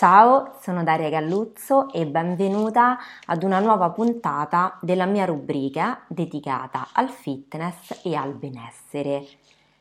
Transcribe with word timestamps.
Ciao, 0.00 0.54
sono 0.62 0.82
Daria 0.82 1.10
Galluzzo 1.10 1.92
e 1.92 2.06
benvenuta 2.06 2.96
ad 3.26 3.42
una 3.42 3.58
nuova 3.58 3.90
puntata 3.90 4.78
della 4.80 5.04
mia 5.04 5.26
rubrica 5.26 6.00
dedicata 6.06 6.88
al 6.94 7.10
fitness 7.10 8.00
e 8.02 8.14
al 8.14 8.32
benessere. 8.32 9.26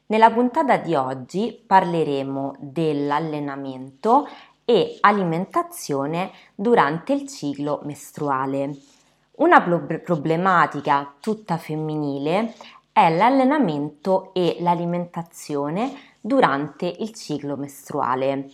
Nella 0.07 0.29
puntata 0.29 0.75
di 0.75 0.93
oggi 0.93 1.63
parleremo 1.65 2.55
dell'allenamento 2.59 4.27
e 4.65 4.97
alimentazione 4.99 6.31
durante 6.53 7.13
il 7.13 7.25
ciclo 7.25 7.79
mestruale. 7.85 8.75
Una 9.37 9.61
problematica 10.03 11.13
tutta 11.21 11.55
femminile 11.55 12.55
è 12.91 13.09
l'allenamento 13.15 14.33
e 14.33 14.57
l'alimentazione 14.59 15.93
durante 16.19 16.93
il 16.99 17.13
ciclo 17.13 17.55
mestruale. 17.55 18.49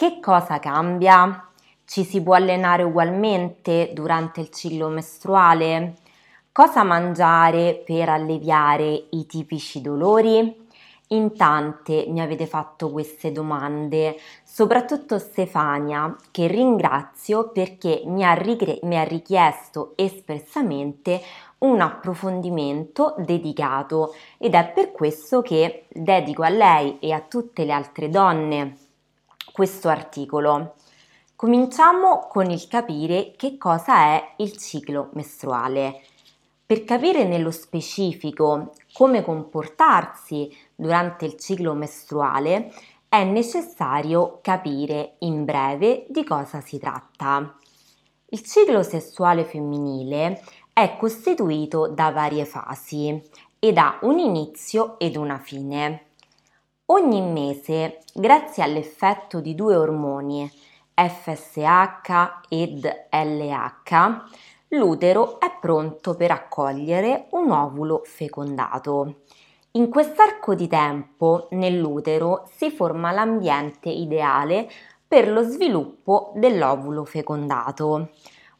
Che 0.00 0.20
cosa 0.20 0.60
cambia? 0.60 1.50
Ci 1.84 2.04
si 2.04 2.22
può 2.22 2.34
allenare 2.34 2.84
ugualmente 2.84 3.90
durante 3.92 4.40
il 4.40 4.50
ciclo 4.50 4.86
mestruale? 4.86 5.96
Cosa 6.52 6.84
mangiare 6.84 7.82
per 7.84 8.08
alleviare 8.08 9.08
i 9.10 9.26
tipici 9.26 9.80
dolori? 9.80 10.68
In 11.08 11.36
tante 11.36 12.06
mi 12.10 12.20
avete 12.20 12.46
fatto 12.46 12.92
queste 12.92 13.32
domande, 13.32 14.16
soprattutto 14.44 15.18
Stefania, 15.18 16.14
che 16.30 16.46
ringrazio 16.46 17.50
perché 17.50 18.02
mi 18.04 18.24
ha, 18.24 18.34
rigre- 18.34 18.78
mi 18.84 18.96
ha 18.96 19.02
richiesto 19.02 19.94
espressamente 19.96 21.20
un 21.58 21.80
approfondimento 21.80 23.16
dedicato 23.18 24.14
ed 24.38 24.54
è 24.54 24.70
per 24.72 24.92
questo 24.92 25.42
che 25.42 25.86
dedico 25.90 26.44
a 26.44 26.50
lei 26.50 27.00
e 27.00 27.10
a 27.10 27.20
tutte 27.20 27.64
le 27.64 27.72
altre 27.72 28.08
donne 28.08 28.86
questo 29.58 29.88
articolo. 29.88 30.74
Cominciamo 31.34 32.28
con 32.28 32.48
il 32.48 32.68
capire 32.68 33.32
che 33.36 33.58
cosa 33.58 34.04
è 34.04 34.34
il 34.36 34.56
ciclo 34.56 35.10
mestruale. 35.14 36.00
Per 36.64 36.84
capire 36.84 37.24
nello 37.24 37.50
specifico 37.50 38.70
come 38.92 39.24
comportarsi 39.24 40.48
durante 40.76 41.24
il 41.24 41.36
ciclo 41.36 41.74
mestruale 41.74 42.72
è 43.08 43.24
necessario 43.24 44.38
capire 44.42 45.16
in 45.20 45.44
breve 45.44 46.06
di 46.08 46.22
cosa 46.22 46.60
si 46.60 46.78
tratta. 46.78 47.56
Il 48.26 48.44
ciclo 48.44 48.84
sessuale 48.84 49.42
femminile 49.42 50.40
è 50.72 50.96
costituito 50.96 51.88
da 51.88 52.12
varie 52.12 52.44
fasi 52.44 53.20
ed 53.58 53.76
ha 53.76 53.98
un 54.02 54.20
inizio 54.20 55.00
ed 55.00 55.16
una 55.16 55.38
fine. 55.38 56.07
Ogni 56.90 57.20
mese, 57.20 57.98
grazie 58.14 58.62
all'effetto 58.62 59.40
di 59.40 59.54
due 59.54 59.76
ormoni, 59.76 60.50
FSH 60.94 62.46
ed 62.48 62.90
LH, 63.10 64.22
l'utero 64.68 65.38
è 65.38 65.52
pronto 65.60 66.14
per 66.14 66.30
accogliere 66.30 67.26
un 67.32 67.50
ovulo 67.50 68.00
fecondato. 68.06 69.16
In 69.72 69.90
quest'arco 69.90 70.54
di 70.54 70.66
tempo 70.66 71.48
nell'utero 71.50 72.48
si 72.56 72.70
forma 72.70 73.12
l'ambiente 73.12 73.90
ideale 73.90 74.66
per 75.06 75.28
lo 75.30 75.42
sviluppo 75.42 76.32
dell'ovulo 76.36 77.04
fecondato, 77.04 78.12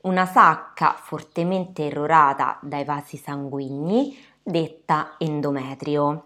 una 0.03 0.27
sacca 0.27 0.95
fortemente 1.01 1.87
errorata 1.87 2.59
dai 2.61 2.85
vasi 2.85 3.17
sanguigni 3.17 4.15
detta 4.43 5.15
endometrio. 5.17 6.25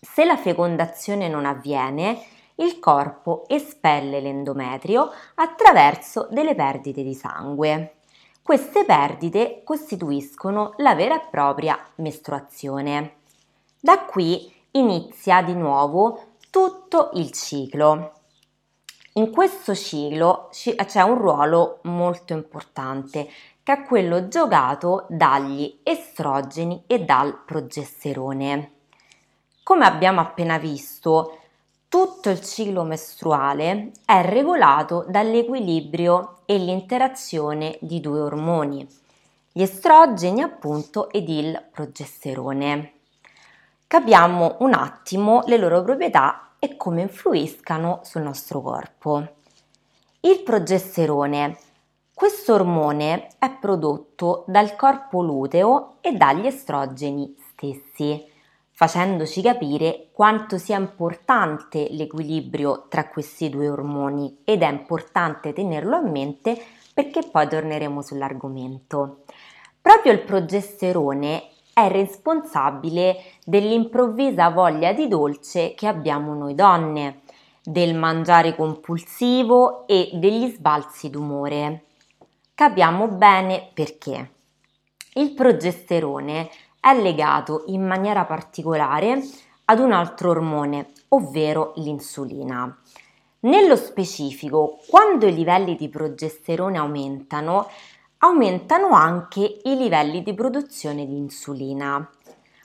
Se 0.00 0.24
la 0.24 0.36
fecondazione 0.36 1.28
non 1.28 1.44
avviene, 1.44 2.22
il 2.56 2.78
corpo 2.78 3.44
espelle 3.48 4.20
l'endometrio 4.20 5.10
attraverso 5.34 6.28
delle 6.30 6.54
perdite 6.54 7.02
di 7.02 7.14
sangue. 7.14 7.96
Queste 8.42 8.84
perdite 8.84 9.62
costituiscono 9.64 10.74
la 10.78 10.94
vera 10.94 11.16
e 11.16 11.26
propria 11.30 11.78
mestruazione. 11.96 13.16
Da 13.80 14.04
qui 14.04 14.52
inizia 14.72 15.42
di 15.42 15.54
nuovo 15.54 16.34
tutto 16.50 17.10
il 17.14 17.30
ciclo. 17.32 18.12
In 19.14 19.30
questo 19.32 19.74
ciclo 19.74 20.48
c'è 20.50 21.02
un 21.02 21.18
ruolo 21.18 21.80
molto 21.82 22.32
importante 22.32 23.28
che 23.62 23.72
è 23.72 23.84
quello 23.84 24.28
giocato 24.28 25.06
dagli 25.08 25.80
estrogeni 25.82 26.84
e 26.86 27.04
dal 27.04 27.42
progesterone. 27.44 28.77
Come 29.68 29.84
abbiamo 29.84 30.22
appena 30.22 30.56
visto, 30.56 31.40
tutto 31.90 32.30
il 32.30 32.40
ciclo 32.40 32.84
mestruale 32.84 33.90
è 34.06 34.22
regolato 34.22 35.04
dall'equilibrio 35.06 36.38
e 36.46 36.56
l'interazione 36.56 37.76
di 37.82 38.00
due 38.00 38.18
ormoni, 38.18 38.88
gli 39.52 39.60
estrogeni 39.60 40.40
appunto 40.40 41.10
ed 41.10 41.28
il 41.28 41.62
progesterone. 41.70 42.92
Capiamo 43.86 44.56
un 44.60 44.72
attimo 44.72 45.42
le 45.44 45.58
loro 45.58 45.82
proprietà 45.82 46.52
e 46.58 46.78
come 46.78 47.02
influiscano 47.02 48.00
sul 48.04 48.22
nostro 48.22 48.62
corpo. 48.62 49.22
Il 50.20 50.42
progesterone. 50.44 51.58
Questo 52.14 52.54
ormone 52.54 53.28
è 53.38 53.50
prodotto 53.50 54.44
dal 54.46 54.74
corpo 54.76 55.20
luteo 55.20 55.96
e 56.00 56.12
dagli 56.12 56.46
estrogeni 56.46 57.36
stessi 57.52 58.36
facendoci 58.78 59.42
capire 59.42 60.10
quanto 60.12 60.56
sia 60.56 60.78
importante 60.78 61.88
l'equilibrio 61.90 62.86
tra 62.88 63.08
questi 63.08 63.50
due 63.50 63.68
ormoni 63.68 64.42
ed 64.44 64.62
è 64.62 64.70
importante 64.70 65.52
tenerlo 65.52 65.96
a 65.96 66.00
mente 66.00 66.56
perché 66.94 67.28
poi 67.28 67.48
torneremo 67.48 68.00
sull'argomento. 68.00 69.24
Proprio 69.80 70.12
il 70.12 70.20
progesterone 70.20 71.48
è 71.72 71.88
responsabile 71.88 73.16
dell'improvvisa 73.44 74.50
voglia 74.50 74.92
di 74.92 75.08
dolce 75.08 75.74
che 75.74 75.88
abbiamo 75.88 76.32
noi 76.34 76.54
donne, 76.54 77.22
del 77.60 77.96
mangiare 77.96 78.54
compulsivo 78.54 79.88
e 79.88 80.10
degli 80.12 80.46
sbalzi 80.54 81.10
d'umore. 81.10 81.86
Capiamo 82.54 83.08
bene 83.08 83.70
perché. 83.74 84.34
Il 85.14 85.34
progesterone 85.34 86.48
è 86.80 86.94
legato 86.94 87.64
in 87.66 87.86
maniera 87.86 88.24
particolare 88.24 89.22
ad 89.66 89.78
un 89.78 89.92
altro 89.92 90.30
ormone, 90.30 90.92
ovvero 91.08 91.72
l'insulina. 91.76 92.76
Nello 93.40 93.76
specifico, 93.76 94.78
quando 94.88 95.26
i 95.26 95.34
livelli 95.34 95.76
di 95.76 95.88
progesterone 95.88 96.78
aumentano, 96.78 97.68
aumentano 98.18 98.90
anche 98.90 99.60
i 99.64 99.76
livelli 99.76 100.22
di 100.22 100.34
produzione 100.34 101.06
di 101.06 101.16
insulina. 101.16 102.08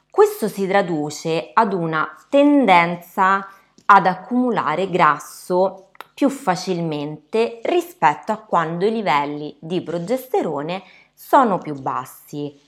Questo 0.10 0.48
si 0.48 0.68
traduce 0.68 1.52
ad 1.54 1.74
una 1.74 2.08
tendenza 2.30 3.48
ad 3.86 4.06
accumulare 4.08 4.90
grasso 4.90 5.90
più 6.14 6.30
facilmente 6.30 7.60
rispetto 7.64 8.32
a 8.32 8.38
quando 8.38 8.86
i 8.86 8.92
livelli 8.92 9.56
di 9.60 9.82
progesterone 9.82 10.84
sono 11.14 11.58
più 11.58 11.80
bassi. 11.80 12.63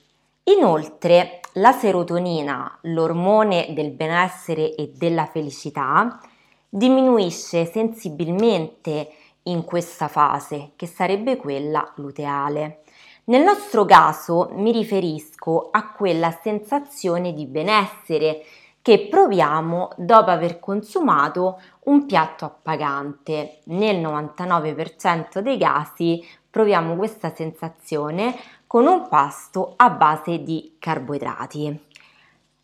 Inoltre, 0.48 1.40
la 1.54 1.72
serotonina, 1.72 2.78
l'ormone 2.82 3.66
del 3.70 3.90
benessere 3.90 4.76
e 4.76 4.92
della 4.94 5.26
felicità, 5.26 6.20
diminuisce 6.68 7.64
sensibilmente 7.64 9.10
in 9.44 9.64
questa 9.64 10.06
fase, 10.06 10.70
che 10.76 10.86
sarebbe 10.86 11.36
quella 11.36 11.92
luteale. 11.96 12.82
Nel 13.24 13.42
nostro 13.42 13.84
caso 13.84 14.50
mi 14.52 14.70
riferisco 14.70 15.70
a 15.72 15.90
quella 15.90 16.30
sensazione 16.30 17.32
di 17.32 17.46
benessere 17.46 18.44
che 18.82 19.08
proviamo 19.10 19.88
dopo 19.96 20.30
aver 20.30 20.60
consumato 20.60 21.60
un 21.86 22.06
piatto 22.06 22.44
appagante. 22.44 23.62
Nel 23.64 23.96
99% 23.96 25.40
dei 25.40 25.58
casi 25.58 26.24
proviamo 26.48 26.94
questa 26.94 27.34
sensazione 27.34 28.34
con 28.76 28.86
un 28.88 29.08
pasto 29.08 29.72
a 29.76 29.88
base 29.88 30.42
di 30.42 30.76
carboidrati. 30.78 31.80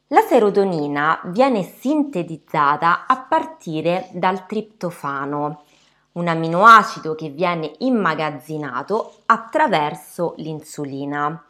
La 0.08 0.20
serotonina 0.20 1.18
viene 1.24 1.62
sintetizzata 1.62 3.06
a 3.06 3.16
partire 3.16 4.10
dal 4.12 4.44
triptofano, 4.44 5.62
un 6.12 6.28
aminoacido 6.28 7.14
che 7.14 7.30
viene 7.30 7.72
immagazzinato 7.78 9.20
attraverso 9.24 10.34
l'insulina. 10.36 11.46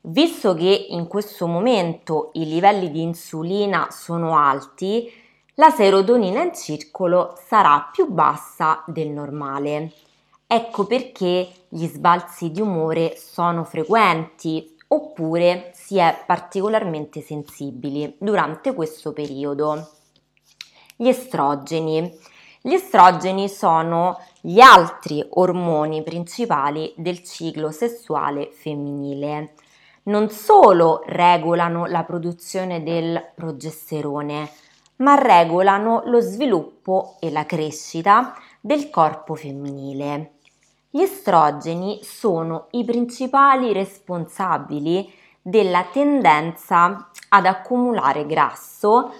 Visto 0.00 0.52
che 0.54 0.86
in 0.88 1.06
questo 1.06 1.46
momento 1.46 2.30
i 2.32 2.44
livelli 2.44 2.90
di 2.90 3.02
insulina 3.02 3.86
sono 3.92 4.36
alti, 4.36 5.08
la 5.54 5.70
serotonina 5.70 6.42
in 6.42 6.52
circolo 6.56 7.38
sarà 7.46 7.88
più 7.92 8.10
bassa 8.10 8.82
del 8.84 9.10
normale. 9.10 9.92
Ecco 10.54 10.84
perché 10.84 11.48
gli 11.66 11.86
sbalzi 11.86 12.50
di 12.50 12.60
umore 12.60 13.16
sono 13.16 13.64
frequenti 13.64 14.76
oppure 14.88 15.70
si 15.72 15.96
è 15.96 16.24
particolarmente 16.26 17.22
sensibili 17.22 18.16
durante 18.18 18.74
questo 18.74 19.14
periodo. 19.14 19.88
Gli 20.94 21.08
estrogeni. 21.08 22.18
Gli 22.60 22.74
estrogeni 22.74 23.48
sono 23.48 24.20
gli 24.42 24.60
altri 24.60 25.26
ormoni 25.30 26.02
principali 26.02 26.92
del 26.98 27.22
ciclo 27.24 27.70
sessuale 27.70 28.50
femminile. 28.52 29.54
Non 30.02 30.28
solo 30.28 31.02
regolano 31.06 31.86
la 31.86 32.04
produzione 32.04 32.82
del 32.82 33.30
progesterone, 33.34 34.50
ma 34.96 35.14
regolano 35.14 36.02
lo 36.04 36.20
sviluppo 36.20 37.16
e 37.20 37.30
la 37.30 37.46
crescita 37.46 38.34
del 38.60 38.90
corpo 38.90 39.34
femminile. 39.34 40.40
Gli 40.94 41.00
estrogeni 41.00 42.00
sono 42.02 42.66
i 42.72 42.84
principali 42.84 43.72
responsabili 43.72 45.10
della 45.40 45.86
tendenza 45.90 47.08
ad 47.30 47.46
accumulare 47.46 48.26
grasso 48.26 49.14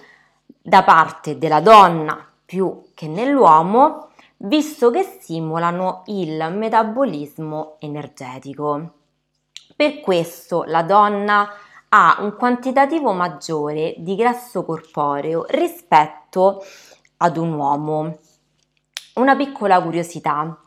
da 0.61 0.83
parte 0.83 1.39
della 1.39 1.61
donna 1.61 2.23
più 2.45 2.83
che 2.93 3.07
nell'uomo, 3.07 4.09
visto 4.37 4.91
che 4.91 5.01
stimolano 5.01 6.03
il 6.05 6.47
metabolismo 6.55 7.77
energetico. 7.79 8.91
Per 9.75 9.99
questo 10.01 10.65
la 10.65 10.83
donna 10.83 11.49
ha 11.89 12.17
un 12.19 12.35
quantitativo 12.35 13.13
maggiore 13.13 13.95
di 13.97 14.15
grasso 14.15 14.63
corporeo 14.63 15.45
rispetto 15.49 16.63
ad 17.17 17.35
un 17.37 17.51
uomo. 17.53 18.17
Una 19.15 19.35
piccola 19.35 19.81
curiosità. 19.81 20.62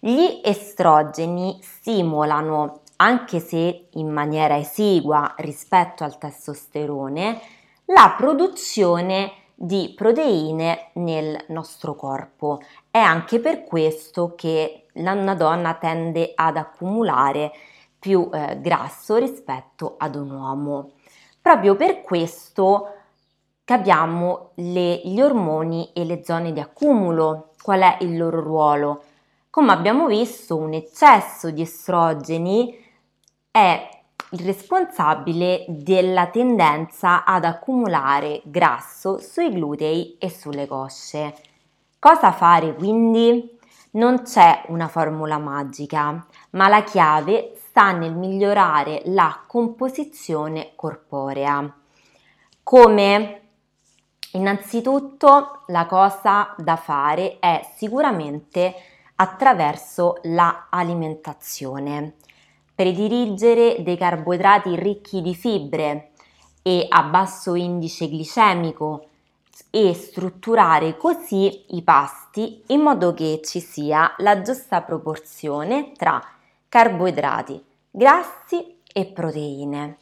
Gli 0.00 0.40
estrogeni 0.44 1.58
stimolano, 1.60 2.82
anche 2.96 3.40
se 3.40 3.88
in 3.90 4.08
maniera 4.08 4.56
esigua 4.56 5.34
rispetto 5.38 6.04
al 6.04 6.18
testosterone, 6.18 7.40
la 7.86 8.14
produzione 8.16 9.32
di 9.54 9.92
proteine 9.96 10.90
nel 10.94 11.36
nostro 11.48 11.96
corpo. 11.96 12.60
È 12.88 12.98
anche 12.98 13.40
per 13.40 13.64
questo 13.64 14.34
che 14.36 14.86
una 14.92 15.34
donna 15.34 15.74
tende 15.74 16.30
ad 16.32 16.56
accumulare 16.56 17.50
più 17.98 18.30
eh, 18.32 18.60
grasso 18.60 19.16
rispetto 19.16 19.96
ad 19.98 20.14
un 20.14 20.30
uomo. 20.30 20.90
Proprio 21.42 21.74
per 21.74 22.02
questo 22.02 22.94
che 23.64 23.72
abbiamo 23.72 24.50
le, 24.54 25.00
gli 25.02 25.20
ormoni 25.20 25.90
e 25.92 26.04
le 26.04 26.22
zone 26.24 26.52
di 26.52 26.60
accumulo. 26.60 27.50
Qual 27.60 27.80
è 27.80 27.96
il 28.00 28.16
loro 28.16 28.40
ruolo? 28.40 29.02
Come 29.58 29.72
abbiamo 29.72 30.06
visto, 30.06 30.56
un 30.56 30.72
eccesso 30.72 31.50
di 31.50 31.62
estrogeni 31.62 32.78
è 33.50 33.88
il 34.30 34.38
responsabile 34.44 35.64
della 35.66 36.28
tendenza 36.28 37.24
ad 37.24 37.44
accumulare 37.44 38.40
grasso 38.44 39.18
sui 39.18 39.50
glutei 39.50 40.16
e 40.16 40.30
sulle 40.30 40.68
cosce. 40.68 41.34
Cosa 41.98 42.30
fare 42.30 42.76
quindi? 42.76 43.58
Non 43.94 44.22
c'è 44.22 44.62
una 44.68 44.86
formula 44.86 45.38
magica, 45.38 46.24
ma 46.50 46.68
la 46.68 46.84
chiave 46.84 47.54
sta 47.56 47.90
nel 47.90 48.14
migliorare 48.14 49.02
la 49.06 49.42
composizione 49.44 50.70
corporea. 50.76 51.68
Come? 52.62 53.40
Innanzitutto 54.34 55.62
la 55.66 55.86
cosa 55.86 56.54
da 56.58 56.76
fare 56.76 57.40
è 57.40 57.68
sicuramente 57.74 58.97
attraverso 59.20 60.18
l'alimentazione 60.22 62.14
prediligere 62.78 63.82
dei 63.82 63.96
carboidrati 63.96 64.76
ricchi 64.76 65.20
di 65.20 65.34
fibre 65.34 66.12
e 66.62 66.86
a 66.88 67.02
basso 67.02 67.56
indice 67.56 68.08
glicemico 68.08 69.08
e 69.70 69.92
strutturare 69.94 70.96
così 70.96 71.64
i 71.74 71.82
pasti 71.82 72.62
in 72.68 72.82
modo 72.82 73.14
che 73.14 73.40
ci 73.42 73.58
sia 73.58 74.14
la 74.18 74.42
giusta 74.42 74.82
proporzione 74.82 75.90
tra 75.96 76.22
carboidrati, 76.68 77.60
grassi 77.90 78.78
e 78.92 79.06
proteine, 79.06 79.98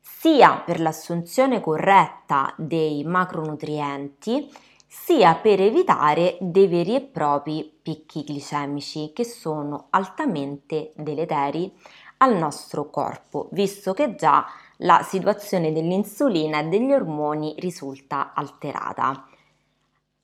sia 0.00 0.62
per 0.64 0.78
l'assunzione 0.78 1.60
corretta 1.60 2.54
dei 2.56 3.02
macronutrienti, 3.02 4.48
sia 4.92 5.36
per 5.36 5.60
evitare 5.60 6.36
dei 6.40 6.66
veri 6.66 6.96
e 6.96 7.00
propri 7.00 7.78
picchi 7.80 8.24
glicemici 8.24 9.12
che 9.14 9.24
sono 9.24 9.86
altamente 9.90 10.90
deleteri 10.96 11.72
al 12.16 12.36
nostro 12.36 12.90
corpo, 12.90 13.48
visto 13.52 13.94
che 13.94 14.16
già 14.16 14.44
la 14.78 15.02
situazione 15.04 15.72
dell'insulina 15.72 16.58
e 16.58 16.64
degli 16.64 16.92
ormoni 16.92 17.54
risulta 17.58 18.32
alterata. 18.34 19.28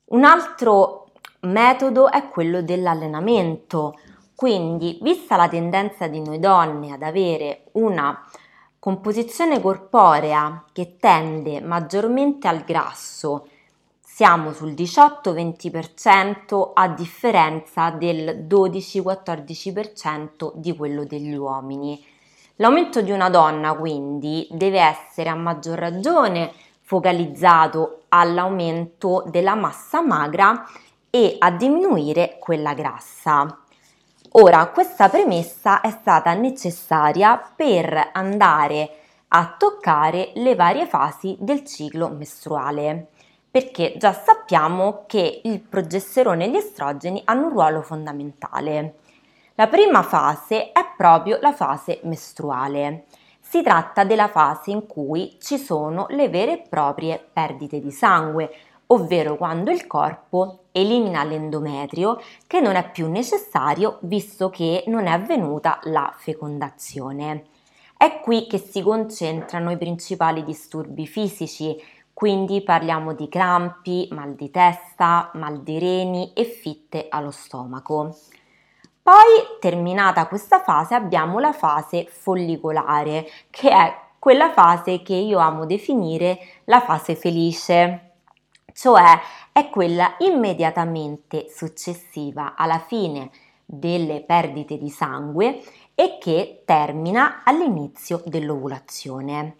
Un 0.07 0.25
altro 0.25 1.11
metodo 1.41 2.11
è 2.11 2.27
quello 2.27 2.61
dell'allenamento, 2.61 3.97
quindi 4.35 4.99
vista 5.01 5.37
la 5.37 5.47
tendenza 5.47 6.07
di 6.07 6.21
noi 6.21 6.39
donne 6.39 6.91
ad 6.91 7.03
avere 7.03 7.67
una 7.73 8.21
composizione 8.79 9.61
corporea 9.61 10.65
che 10.73 10.97
tende 10.97 11.61
maggiormente 11.61 12.49
al 12.49 12.65
grasso 12.65 13.47
siamo 14.17 14.51
sul 14.51 14.71
18-20% 14.71 16.71
a 16.73 16.87
differenza 16.87 17.91
del 17.91 18.47
12-14% 18.49 20.53
di 20.55 20.75
quello 20.75 21.03
degli 21.03 21.35
uomini. 21.35 22.03
L'aumento 22.55 23.03
di 23.03 23.11
una 23.11 23.29
donna 23.29 23.75
quindi 23.75 24.47
deve 24.49 24.79
essere 24.79 25.29
a 25.29 25.35
maggior 25.35 25.77
ragione 25.77 26.51
focalizzato 26.81 28.05
all'aumento 28.07 29.23
della 29.27 29.53
massa 29.53 30.01
magra 30.01 30.67
e 31.11 31.35
a 31.37 31.51
diminuire 31.51 32.37
quella 32.39 32.73
grassa. 32.73 33.59
Ora, 34.31 34.65
questa 34.69 35.09
premessa 35.09 35.81
è 35.81 35.91
stata 35.91 36.33
necessaria 36.33 37.39
per 37.55 38.09
andare 38.13 38.89
a 39.27 39.53
toccare 39.55 40.31
le 40.33 40.55
varie 40.55 40.87
fasi 40.87 41.37
del 41.39 41.63
ciclo 41.63 42.09
mestruale 42.09 43.09
perché 43.49 43.95
già 43.97 44.13
sappiamo 44.13 45.03
che 45.07 45.41
il 45.43 45.59
progesterone 45.59 46.45
e 46.45 46.49
gli 46.49 46.57
estrogeni 46.57 47.21
hanno 47.25 47.45
un 47.47 47.51
ruolo 47.51 47.81
fondamentale. 47.81 48.95
La 49.55 49.67
prima 49.67 50.03
fase 50.03 50.71
è 50.71 50.85
proprio 50.95 51.39
la 51.41 51.53
fase 51.53 51.99
mestruale. 52.03 53.05
Si 53.39 53.63
tratta 53.63 54.03
della 54.03 54.27
fase 54.27 54.71
in 54.71 54.85
cui 54.85 55.37
ci 55.39 55.57
sono 55.57 56.05
le 56.09 56.29
vere 56.29 56.51
e 56.51 56.67
proprie 56.69 57.25
perdite 57.33 57.79
di 57.79 57.91
sangue, 57.91 58.51
ovvero 58.87 59.35
quando 59.35 59.71
il 59.71 59.87
corpo 59.87 60.65
elimina 60.71 61.23
l'endometrio 61.23 62.21
che 62.45 62.59
non 62.59 62.75
è 62.75 62.91
più 62.91 63.09
necessario 63.09 63.97
visto 64.01 64.49
che 64.49 64.83
non 64.87 65.07
è 65.07 65.11
avvenuta 65.11 65.79
la 65.83 66.13
fecondazione. 66.15 67.45
È 67.97 68.19
qui 68.19 68.45
che 68.45 68.59
si 68.59 68.83
concentrano 68.83 69.71
i 69.71 69.77
principali 69.77 70.43
disturbi 70.43 71.07
fisici 71.07 71.75
quindi 72.17 72.63
parliamo 72.63 73.13
di 73.13 73.29
crampi, 73.29 74.07
mal 74.09 74.33
di 74.33 74.49
testa, 74.49 75.29
mal 75.35 75.61
di 75.61 75.77
reni 75.77 76.33
e 76.33 76.45
fitte 76.45 77.05
allo 77.09 77.29
stomaco. 77.29 78.17
Poi, 79.03 79.59
terminata 79.59 80.25
questa 80.25 80.59
fase, 80.59 80.95
abbiamo 80.95 81.37
la 81.37 81.53
fase 81.53 82.07
follicolare, 82.09 83.27
che 83.51 83.69
è 83.69 83.95
quella 84.17 84.51
fase 84.51 85.03
che 85.03 85.13
io 85.13 85.37
amo 85.37 85.67
definire 85.67 86.39
la 86.63 86.81
fase 86.81 87.15
felice, 87.15 88.13
cioè 88.73 89.19
è 89.51 89.69
quella 89.69 90.15
immediatamente 90.17 91.45
successiva 91.49 92.55
alla 92.55 92.79
fine 92.79 93.29
delle 93.63 94.23
perdite 94.23 94.79
di 94.79 94.89
sangue 94.89 95.61
e 95.93 96.17
che 96.19 96.63
termina 96.65 97.43
all'inizio 97.43 98.23
dell'ovulazione. 98.25 99.57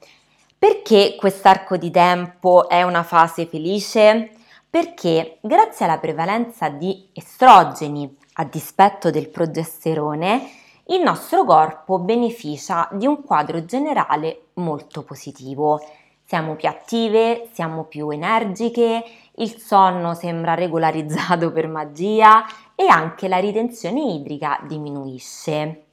Perché 0.60 1.16
quest'arco 1.16 1.78
di 1.78 1.92
tempo 1.92 2.68
è 2.68 2.82
una 2.82 3.04
fase 3.04 3.46
felice? 3.46 4.32
Perché 4.68 5.38
grazie 5.42 5.86
alla 5.86 6.00
prevalenza 6.00 6.70
di 6.70 7.10
estrogeni 7.14 8.18
a 8.34 8.44
dispetto 8.44 9.12
del 9.12 9.30
progesterone, 9.30 10.50
il 10.88 11.02
nostro 11.02 11.44
corpo 11.46 12.00
beneficia 12.00 12.90
di 12.92 13.06
un 13.06 13.22
quadro 13.24 13.66
generale 13.66 14.48
molto 14.54 15.04
positivo. 15.04 15.80
Siamo 16.26 16.56
più 16.56 16.68
attive, 16.68 17.50
siamo 17.54 17.84
più 17.84 18.10
energiche, 18.10 19.04
il 19.36 19.60
sonno 19.60 20.16
sembra 20.16 20.56
regolarizzato 20.56 21.52
per 21.52 21.68
magia 21.68 22.44
e 22.74 22.88
anche 22.88 23.28
la 23.28 23.38
ritenzione 23.38 24.02
idrica 24.02 24.60
diminuisce. 24.64 25.87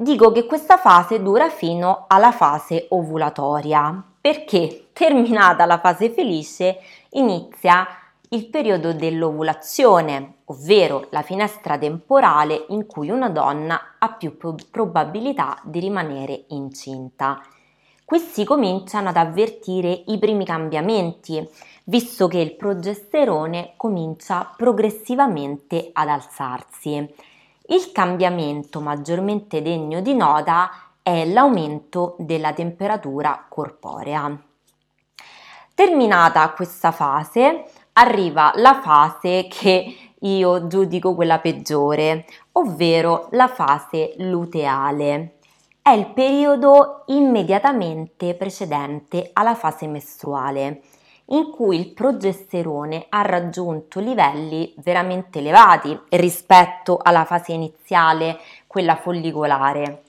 Dico 0.00 0.30
che 0.30 0.46
questa 0.46 0.76
fase 0.76 1.20
dura 1.20 1.50
fino 1.50 2.04
alla 2.06 2.30
fase 2.30 2.86
ovulatoria 2.90 4.00
perché 4.20 4.90
terminata 4.92 5.66
la 5.66 5.80
fase 5.80 6.10
felice 6.10 6.78
inizia 7.14 7.84
il 8.28 8.46
periodo 8.46 8.92
dell'ovulazione, 8.92 10.42
ovvero 10.44 11.08
la 11.10 11.22
finestra 11.22 11.76
temporale 11.76 12.66
in 12.68 12.86
cui 12.86 13.10
una 13.10 13.28
donna 13.28 13.96
ha 13.98 14.12
più 14.12 14.36
probabilità 14.70 15.58
di 15.64 15.80
rimanere 15.80 16.44
incinta. 16.50 17.42
qui 18.04 18.20
si 18.20 18.44
cominciano 18.44 19.08
ad 19.08 19.16
avvertire 19.16 20.04
i 20.06 20.18
primi 20.20 20.44
cambiamenti, 20.44 21.44
visto 21.86 22.28
che 22.28 22.38
il 22.38 22.54
progesterone 22.54 23.72
comincia 23.76 24.54
progressivamente 24.56 25.90
ad 25.92 26.06
alzarsi. 26.06 27.12
Il 27.70 27.92
cambiamento 27.92 28.80
maggiormente 28.80 29.60
degno 29.60 30.00
di 30.00 30.14
nota 30.14 30.70
è 31.02 31.26
l'aumento 31.26 32.16
della 32.18 32.54
temperatura 32.54 33.44
corporea. 33.46 34.34
Terminata 35.74 36.50
questa 36.52 36.92
fase, 36.92 37.64
arriva 37.92 38.52
la 38.54 38.80
fase 38.80 39.48
che 39.50 40.14
io 40.18 40.66
giudico 40.66 41.14
quella 41.14 41.40
peggiore, 41.40 42.24
ovvero 42.52 43.28
la 43.32 43.48
fase 43.48 44.14
luteale. 44.16 45.36
È 45.82 45.90
il 45.90 46.06
periodo 46.14 47.02
immediatamente 47.08 48.34
precedente 48.34 49.28
alla 49.34 49.54
fase 49.54 49.86
mestruale, 49.86 50.80
in 51.30 51.50
cui 51.50 51.78
il 51.78 51.92
progesterone 51.92 53.06
ha 53.08 53.22
raggiunto 53.22 54.00
livelli 54.00 54.72
veramente 54.78 55.40
elevati 55.40 55.98
rispetto 56.10 56.98
alla 57.02 57.24
fase 57.24 57.52
iniziale, 57.52 58.38
quella 58.66 58.96
follicolare, 58.96 60.02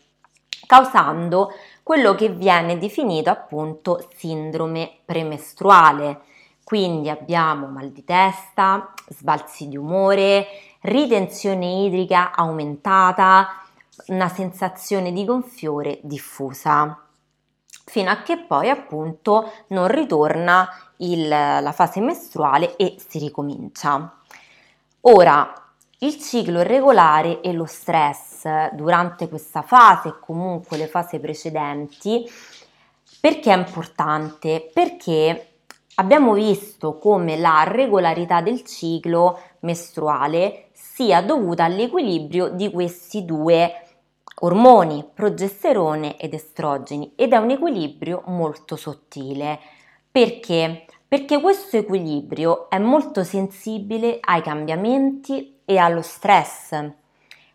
causando 0.65 1.51
quello 1.83 2.15
che 2.15 2.29
viene 2.29 2.77
definito 2.77 3.29
appunto 3.29 4.07
sindrome 4.15 4.99
premestruale. 5.03 6.21
Quindi 6.63 7.09
abbiamo 7.09 7.67
mal 7.67 7.89
di 7.89 8.03
testa, 8.03 8.93
sbalzi 9.07 9.67
di 9.67 9.75
umore, 9.75 10.45
ritenzione 10.81 11.83
idrica 11.85 12.31
aumentata, 12.31 13.47
una 14.07 14.29
sensazione 14.29 15.11
di 15.11 15.25
gonfiore 15.25 15.99
diffusa, 16.03 17.08
fino 17.89 18.11
a 18.11 18.21
che 18.21 18.37
poi 18.37 18.69
appunto 18.69 19.51
non 19.69 19.87
ritorna 19.87 20.69
il, 20.97 21.27
la 21.27 21.71
fase 21.73 21.99
mestruale 21.99 22.75
e 22.75 22.97
si 22.99 23.17
ricomincia. 23.17 24.15
Ora, 25.01 25.51
il 25.99 26.19
ciclo 26.19 26.61
irregolare 26.61 27.41
e 27.41 27.51
lo 27.51 27.65
stress 27.65 28.71
durante 28.73 29.27
questa 29.27 29.63
fase 29.63 30.09
e 30.09 30.19
comunque 30.19 30.77
le 30.77 30.85
fasi 30.85 31.19
precedenti, 31.19 32.29
perché 33.19 33.51
è 33.51 33.57
importante? 33.57 34.69
Perché 34.71 35.53
abbiamo 35.95 36.33
visto 36.33 36.99
come 36.99 37.37
la 37.37 37.63
regolarità 37.65 38.41
del 38.41 38.63
ciclo 38.63 39.39
mestruale 39.61 40.67
sia 40.73 41.23
dovuta 41.23 41.63
all'equilibrio 41.63 42.49
di 42.49 42.69
questi 42.69 43.25
due 43.25 43.88
ormoni, 44.39 45.05
progesterone 45.13 46.17
ed 46.17 46.33
estrogeni, 46.33 47.13
ed 47.15 47.33
è 47.33 47.37
un 47.37 47.51
equilibrio 47.51 48.23
molto 48.27 48.75
sottile. 48.75 49.59
Perché? 50.11 50.85
Perché 51.07 51.41
questo 51.41 51.77
equilibrio 51.77 52.69
è 52.69 52.77
molto 52.77 53.23
sensibile 53.23 54.19
ai 54.21 54.41
cambiamenti 54.41 55.59
e 55.65 55.77
allo 55.77 56.01
stress. 56.01 56.91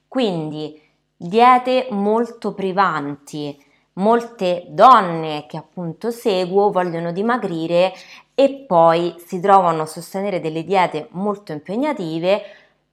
Quindi 0.08 0.80
diete 1.16 1.88
molto 1.90 2.52
privanti, 2.52 3.56
molte 3.94 4.64
donne 4.68 5.46
che 5.48 5.56
appunto 5.56 6.10
seguo 6.10 6.70
vogliono 6.70 7.12
dimagrire 7.12 7.92
e 8.34 8.64
poi 8.66 9.14
si 9.24 9.40
trovano 9.40 9.82
a 9.82 9.86
sostenere 9.86 10.40
delle 10.40 10.64
diete 10.64 11.08
molto 11.10 11.52
impegnative 11.52 12.42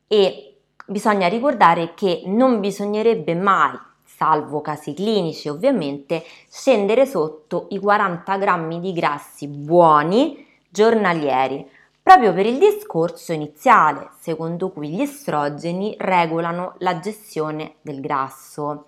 e 0.08 0.51
bisogna 0.92 1.28
ricordare 1.28 1.94
che 1.96 2.24
non 2.26 2.60
bisognerebbe 2.60 3.34
mai, 3.34 3.78
salvo 4.04 4.62
casi 4.62 4.94
clinici 4.94 5.48
ovviamente, 5.48 6.24
scendere 6.50 7.06
sotto 7.06 7.68
i 7.70 7.80
40 7.80 8.38
grammi 8.38 8.80
di 8.80 8.92
grassi 8.94 9.48
buoni 9.48 10.46
giornalieri, 10.70 11.68
proprio 12.04 12.34
per 12.34 12.46
il 12.46 12.58
discorso 12.58 13.32
iniziale, 13.32 14.10
secondo 14.20 14.70
cui 14.70 14.90
gli 14.90 15.02
estrogeni 15.02 15.96
regolano 15.98 16.76
la 16.80 17.00
gestione 17.00 17.76
del 17.82 18.00
grasso. 18.02 18.86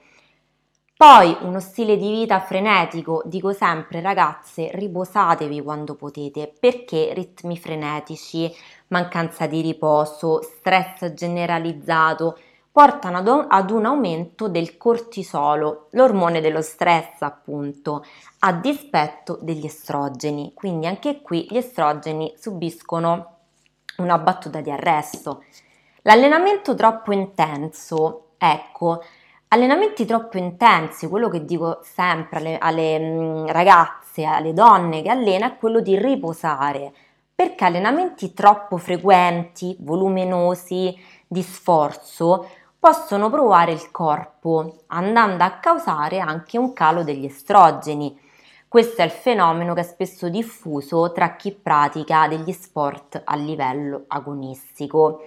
Poi 0.96 1.36
uno 1.42 1.60
stile 1.60 1.98
di 1.98 2.10
vita 2.12 2.40
frenetico, 2.40 3.24
dico 3.26 3.52
sempre 3.52 4.00
ragazze, 4.00 4.70
riposatevi 4.74 5.62
quando 5.62 5.96
potete, 5.96 6.54
perché 6.58 7.12
ritmi 7.14 7.58
frenetici, 7.58 8.50
mancanza 8.94 9.48
di 9.48 9.62
riposo, 9.62 10.42
stress 10.44 11.14
generalizzato 11.14 12.38
portano 12.72 13.46
ad 13.50 13.70
un 13.72 13.86
aumento 13.86 14.48
del 14.48 14.78
cortisolo, 14.78 15.88
l'ormone 15.92 16.42
dello 16.42 16.62
stress 16.62 17.22
appunto, 17.22 18.06
a 18.40 18.54
dispetto 18.54 19.40
degli 19.42 19.66
estrogeni. 19.66 20.54
Quindi 20.54 20.88
anche 20.88 21.22
qui 21.22 21.48
gli 21.50 21.58
estrogeni 21.58 22.34
subiscono 22.38 23.38
una 23.98 24.18
battuta 24.18 24.62
di 24.62 24.72
arresto. 24.72 25.44
L'allenamento 26.04 26.76
troppo 26.76 27.12
intenso, 27.12 28.30
ecco, 28.38 29.02
Allenamenti 29.54 30.06
troppo 30.06 30.40
intensi, 30.40 31.08
quello 31.08 31.30
che 31.30 31.46
dico 31.46 31.78
sempre 31.84 32.40
alle, 32.40 32.58
alle 32.58 33.00
mm, 33.00 33.46
ragazze, 33.50 34.24
alle 34.24 34.52
donne 34.52 35.04
che 35.04 35.12
allena, 35.12 35.46
è 35.46 35.58
quello 35.58 35.80
di 35.80 35.96
riposare, 35.96 36.92
perché 37.36 37.66
allenamenti 37.66 38.34
troppo 38.34 38.78
frequenti, 38.78 39.76
voluminosi, 39.80 40.96
di 41.28 41.42
sforzo, 41.42 42.48
possono 42.80 43.30
provare 43.30 43.72
il 43.72 43.92
corpo, 43.92 44.84
andando 44.88 45.44
a 45.44 45.58
causare 45.58 46.20
anche 46.20 46.58
un 46.58 46.74
calo 46.74 47.04
degli 47.04 47.26
estrogeni. 47.26 48.20
Questo 48.68 49.02
è 49.02 49.06
il 49.06 49.12
fenomeno 49.12 49.74
che 49.74 49.82
è 49.82 49.84
spesso 49.84 50.30
diffuso 50.30 51.12
tra 51.12 51.36
chi 51.36 51.54
pratica 51.54 52.28
degli 52.28 52.52
sport 52.52 53.22
a 53.24 53.36
livello 53.36 54.04
agonistico. 54.08 55.26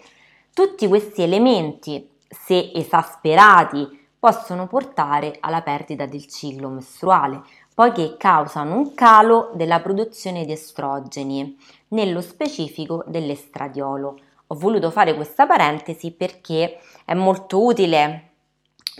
Tutti 0.52 0.86
questi 0.86 1.22
elementi, 1.22 2.08
se 2.28 2.72
esasperati 2.74 4.08
possono 4.18 4.66
portare 4.66 5.36
alla 5.40 5.62
perdita 5.62 6.06
del 6.06 6.26
ciclo 6.26 6.68
mestruale, 6.68 7.42
poiché 7.74 8.16
causano 8.18 8.76
un 8.76 8.94
calo 8.94 9.52
della 9.54 9.80
produzione 9.80 10.44
di 10.44 10.52
estrogeni, 10.52 11.56
nello 11.88 12.20
specifico 12.20 13.04
dell'estradiolo. 13.06 14.18
Ho 14.48 14.54
voluto 14.54 14.90
fare 14.90 15.14
questa 15.14 15.46
parentesi 15.46 16.12
perché 16.12 16.78
è 17.04 17.14
molto 17.14 17.64
utile 17.64 18.30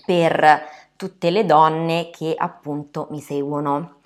per 0.05 0.64
tutte 0.97 1.31
le 1.31 1.45
donne 1.45 2.11
che 2.11 2.35
appunto 2.37 3.07
mi 3.11 3.21
seguono. 3.21 3.97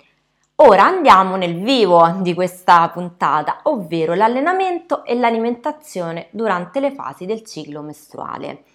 Ora 0.63 0.85
andiamo 0.85 1.37
nel 1.37 1.59
vivo 1.59 2.17
di 2.19 2.35
questa 2.35 2.87
puntata, 2.89 3.61
ovvero 3.63 4.13
l'allenamento 4.13 5.03
e 5.03 5.15
l'alimentazione 5.15 6.27
durante 6.29 6.79
le 6.79 6.91
fasi 6.91 7.25
del 7.25 7.43
ciclo 7.43 7.81
mestruale. 7.81 8.65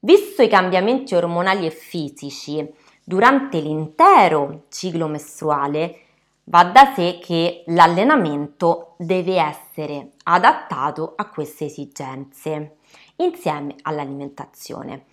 Visto 0.00 0.42
i 0.42 0.48
cambiamenti 0.48 1.14
ormonali 1.14 1.66
e 1.66 1.70
fisici 1.70 2.66
durante 3.04 3.58
l'intero 3.60 4.62
ciclo 4.70 5.06
mestruale, 5.06 5.98
va 6.48 6.64
da 6.64 6.92
sé 6.94 7.18
che 7.22 7.64
l'allenamento 7.66 8.94
deve 8.98 9.40
essere 9.40 10.12
adattato 10.24 11.14
a 11.16 11.28
queste 11.28 11.66
esigenze, 11.66 12.76
insieme 13.16 13.76
all'alimentazione. 13.82 15.04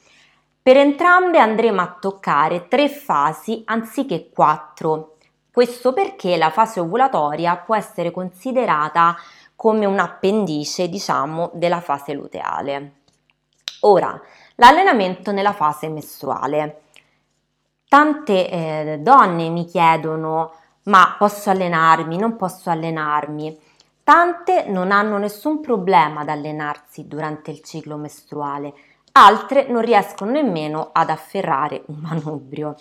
Per 0.61 0.77
entrambe 0.77 1.39
andremo 1.39 1.81
a 1.81 1.97
toccare 1.99 2.67
tre 2.67 2.89
fasi 2.89 3.61
anziché 3.65 4.29
quattro. 4.29 5.17
Questo 5.51 5.93
perché 5.93 6.37
la 6.37 6.49
fase 6.49 6.79
ovulatoria 6.79 7.55
può 7.57 7.75
essere 7.75 8.11
considerata 8.11 9.15
come 9.55 9.85
un 9.85 9.99
appendice, 9.99 10.89
diciamo, 10.89 11.51
della 11.53 11.81
fase 11.81 12.13
luteale. 12.13 12.93
Ora, 13.81 14.19
L'allenamento 14.55 15.31
nella 15.31 15.51
fase 15.51 15.89
mestruale. 15.89 16.83
Tante 17.87 18.49
eh, 18.49 18.99
donne 19.01 19.49
mi 19.49 19.65
chiedono 19.65 20.53
ma 20.85 21.15
posso 21.17 21.49
allenarmi, 21.49 22.17
non 22.17 22.35
posso 22.35 22.69
allenarmi. 22.69 23.57
Tante 24.03 24.65
non 24.67 24.91
hanno 24.91 25.17
nessun 25.17 25.61
problema 25.61 26.21
ad 26.21 26.29
allenarsi 26.29 27.07
durante 27.07 27.51
il 27.51 27.61
ciclo 27.61 27.97
mestruale, 27.97 28.73
altre 29.13 29.67
non 29.67 29.81
riescono 29.81 30.31
nemmeno 30.31 30.89
ad 30.91 31.09
afferrare 31.09 31.83
un 31.87 31.97
manubrio. 32.07 32.75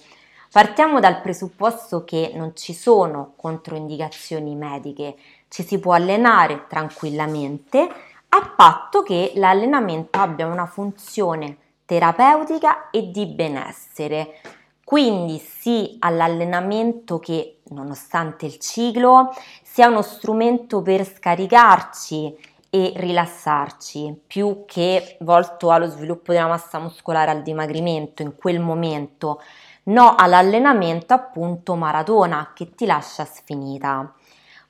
Partiamo 0.50 1.00
dal 1.00 1.20
presupposto 1.20 2.04
che 2.04 2.32
non 2.34 2.54
ci 2.54 2.75
sono 2.75 3.32
controindicazioni 3.37 4.54
mediche, 4.54 5.16
ci 5.49 5.64
si 5.64 5.78
può 5.80 5.94
allenare 5.94 6.66
tranquillamente 6.68 7.88
a 8.28 8.52
patto 8.54 9.02
che 9.02 9.32
l'allenamento 9.34 10.18
abbia 10.18 10.46
una 10.46 10.66
funzione 10.66 11.56
terapeutica 11.84 12.90
e 12.90 13.11
di 13.11 13.26
benessere. 13.26 14.40
Quindi 14.85 15.38
sì 15.38 15.97
all'allenamento 16.00 17.19
che, 17.19 17.61
nonostante 17.71 18.45
il 18.45 18.59
ciclo, 18.59 19.35
sia 19.62 19.88
uno 19.88 20.03
strumento 20.03 20.83
per 20.83 21.07
scaricarci 21.07 22.37
e 22.69 22.93
rilassarci, 22.97 24.23
più 24.26 24.64
che 24.67 25.17
volto 25.21 25.71
allo 25.71 25.87
sviluppo 25.87 26.33
della 26.33 26.49
massa 26.49 26.79
muscolare, 26.79 27.31
al 27.31 27.43
dimagrimento 27.43 28.23
in 28.23 28.35
quel 28.37 28.61
momento. 28.61 29.41
no 29.85 30.14
all'allenamento 30.17 31.12
appunto 31.12 31.75
maratona 31.75 32.53
che 32.55 32.75
ti 32.75 32.87
lascia 32.87 33.25
sfinita. 33.25 34.14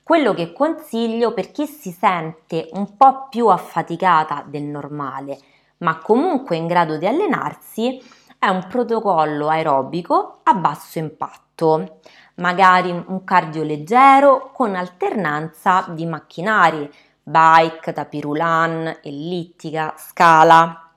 Quello 0.03 0.33
che 0.33 0.53
consiglio 0.53 1.33
per 1.33 1.51
chi 1.51 1.65
si 1.67 1.91
sente 1.91 2.69
un 2.73 2.95
po' 2.95 3.27
più 3.29 3.47
affaticata 3.47 4.43
del 4.45 4.63
normale, 4.63 5.39
ma 5.77 5.97
comunque 5.97 6.57
in 6.57 6.67
grado 6.67 6.97
di 6.97 7.07
allenarsi, 7.07 7.99
è 8.45 8.49
un 8.49 8.67
protocollo 8.67 9.47
aerobico 9.47 10.41
a 10.43 10.53
basso 10.53 10.99
impatto, 10.99 11.97
magari 12.35 12.91
un 12.91 13.23
cardio 13.23 13.63
leggero 13.63 14.51
con 14.53 14.75
alternanza 14.75 15.87
di 15.89 16.05
macchinari, 16.05 16.87
bike, 17.23 17.91
tapirulan, 17.91 18.99
ellittica, 19.01 19.95
scala. 19.97 20.91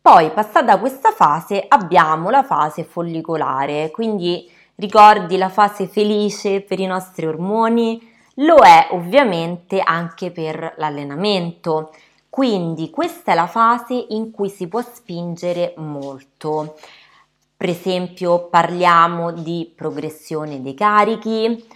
Poi, 0.00 0.30
passata 0.32 0.80
questa 0.80 1.12
fase, 1.12 1.64
abbiamo 1.68 2.28
la 2.28 2.42
fase 2.42 2.82
follicolare, 2.82 3.92
quindi 3.92 4.50
ricordi 4.74 5.36
la 5.36 5.48
fase 5.48 5.86
felice 5.86 6.60
per 6.60 6.80
i 6.80 6.86
nostri 6.86 7.26
ormoni, 7.26 8.14
lo 8.40 8.56
è 8.56 8.88
ovviamente 8.90 9.80
anche 9.80 10.32
per 10.32 10.74
l'allenamento. 10.78 11.92
Quindi 12.36 12.90
questa 12.90 13.32
è 13.32 13.34
la 13.34 13.46
fase 13.46 13.94
in 14.10 14.30
cui 14.30 14.50
si 14.50 14.68
può 14.68 14.82
spingere 14.82 15.72
molto. 15.78 16.76
Per 17.56 17.66
esempio 17.66 18.48
parliamo 18.48 19.32
di 19.32 19.72
progressione 19.74 20.60
dei 20.60 20.74
carichi, 20.74 21.66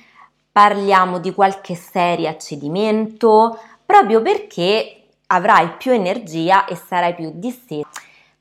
parliamo 0.53 1.19
di 1.19 1.33
qualche 1.33 1.75
serie 1.75 2.29
a 2.29 2.37
cedimento, 2.37 3.59
proprio 3.87 4.21
perché 4.21 5.05
avrai 5.29 5.77
più 5.79 5.93
energia 5.93 6.67
e 6.67 6.77
sarai 6.77 7.15
più 7.15 7.33
distesa. 7.37 7.89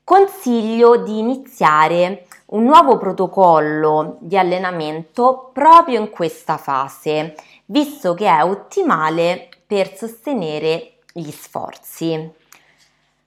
Consiglio 0.04 0.98
di 0.98 1.20
iniziare 1.20 2.26
un 2.48 2.66
nuovo 2.66 2.98
protocollo 2.98 4.18
di 4.20 4.38
allenamento 4.38 5.52
proprio 5.54 6.02
in 6.02 6.10
questa 6.10 6.58
fase, 6.58 7.36
visto 7.68 8.14
che 8.14 8.26
è 8.28 8.44
ottimale 8.44 9.48
per 9.66 9.96
sostenere 9.96 10.96
gli 11.14 11.32
sforzi. 11.32 12.32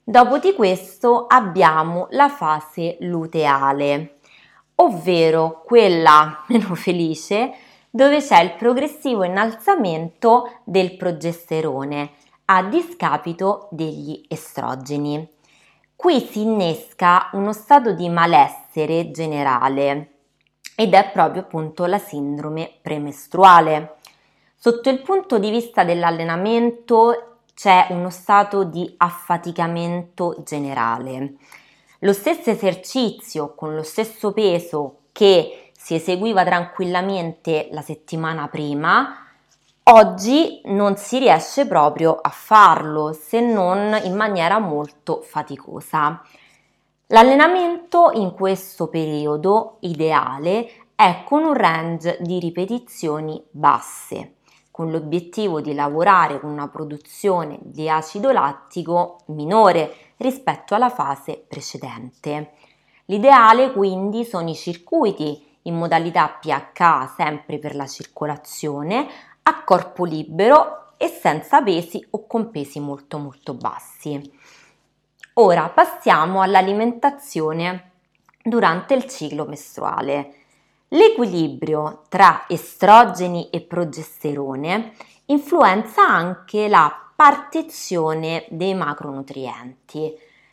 Dopo 0.04 0.38
di 0.38 0.52
questo 0.54 1.26
abbiamo 1.26 2.08
la 2.10 2.28
fase 2.28 2.96
luteale, 3.00 4.18
ovvero 4.76 5.62
quella 5.64 6.44
meno 6.48 6.74
felice 6.74 7.54
dove 7.88 8.20
c'è 8.20 8.42
il 8.42 8.54
progressivo 8.54 9.22
innalzamento 9.22 10.60
del 10.64 10.96
progesterone 10.96 12.12
a 12.46 12.64
discapito 12.64 13.68
degli 13.70 14.24
estrogeni. 14.28 15.28
Qui 15.94 16.20
si 16.20 16.40
innesca 16.40 17.28
uno 17.34 17.52
stato 17.52 17.92
di 17.92 18.08
malessere 18.08 19.10
generale 19.10 20.08
ed 20.74 20.94
è 20.94 21.10
proprio 21.12 21.42
appunto 21.42 21.84
la 21.84 21.98
sindrome 21.98 22.72
premestruale. 22.80 23.96
Sotto 24.56 24.88
il 24.88 25.00
punto 25.02 25.38
di 25.38 25.50
vista 25.50 25.84
dell'allenamento 25.84 27.31
c'è 27.54 27.88
uno 27.90 28.10
stato 28.10 28.64
di 28.64 28.92
affaticamento 28.96 30.36
generale. 30.44 31.34
Lo 32.00 32.12
stesso 32.12 32.50
esercizio 32.50 33.54
con 33.54 33.74
lo 33.74 33.82
stesso 33.82 34.32
peso 34.32 34.98
che 35.12 35.70
si 35.76 35.94
eseguiva 35.94 36.44
tranquillamente 36.44 37.68
la 37.70 37.82
settimana 37.82 38.48
prima 38.48 39.22
Oggi 39.86 40.60
non 40.66 40.96
si 40.96 41.18
riesce 41.18 41.66
proprio 41.66 42.16
a 42.20 42.28
farlo 42.28 43.12
se 43.12 43.40
non 43.40 43.98
in 44.04 44.14
maniera 44.14 44.60
molto 44.60 45.22
faticosa. 45.22 46.22
L'allenamento 47.08 48.12
in 48.12 48.32
questo 48.32 48.86
periodo 48.86 49.78
ideale 49.80 50.70
è 50.94 51.24
con 51.24 51.42
un 51.42 51.54
range 51.54 52.18
di 52.20 52.38
ripetizioni 52.38 53.42
basse, 53.50 54.34
con 54.72 54.90
l'obiettivo 54.90 55.60
di 55.60 55.74
lavorare 55.74 56.40
con 56.40 56.50
una 56.50 56.66
produzione 56.66 57.58
di 57.60 57.88
acido 57.88 58.32
lattico 58.32 59.18
minore 59.26 59.94
rispetto 60.16 60.74
alla 60.74 60.88
fase 60.88 61.44
precedente. 61.46 62.52
L'ideale 63.04 63.72
quindi 63.72 64.24
sono 64.24 64.48
i 64.48 64.54
circuiti 64.54 65.50
in 65.62 65.76
modalità 65.76 66.26
pH 66.28 67.14
sempre 67.14 67.58
per 67.58 67.76
la 67.76 67.86
circolazione 67.86 69.06
a 69.42 69.62
corpo 69.62 70.04
libero 70.04 70.94
e 70.96 71.08
senza 71.08 71.62
pesi 71.62 72.04
o 72.10 72.26
con 72.26 72.50
pesi 72.50 72.80
molto 72.80 73.18
molto 73.18 73.54
bassi. 73.54 74.20
Ora 75.34 75.68
passiamo 75.68 76.40
all'alimentazione 76.40 77.90
durante 78.42 78.94
il 78.94 79.06
ciclo 79.06 79.44
mestruale. 79.44 80.41
L'equilibrio 80.94 82.02
tra 82.10 82.44
estrogeni 82.48 83.48
e 83.48 83.62
progesterone 83.62 84.92
influenza 85.26 86.06
anche 86.06 86.68
la 86.68 86.94
partizione 87.16 88.44
dei 88.50 88.74
macronutrienti, 88.74 90.12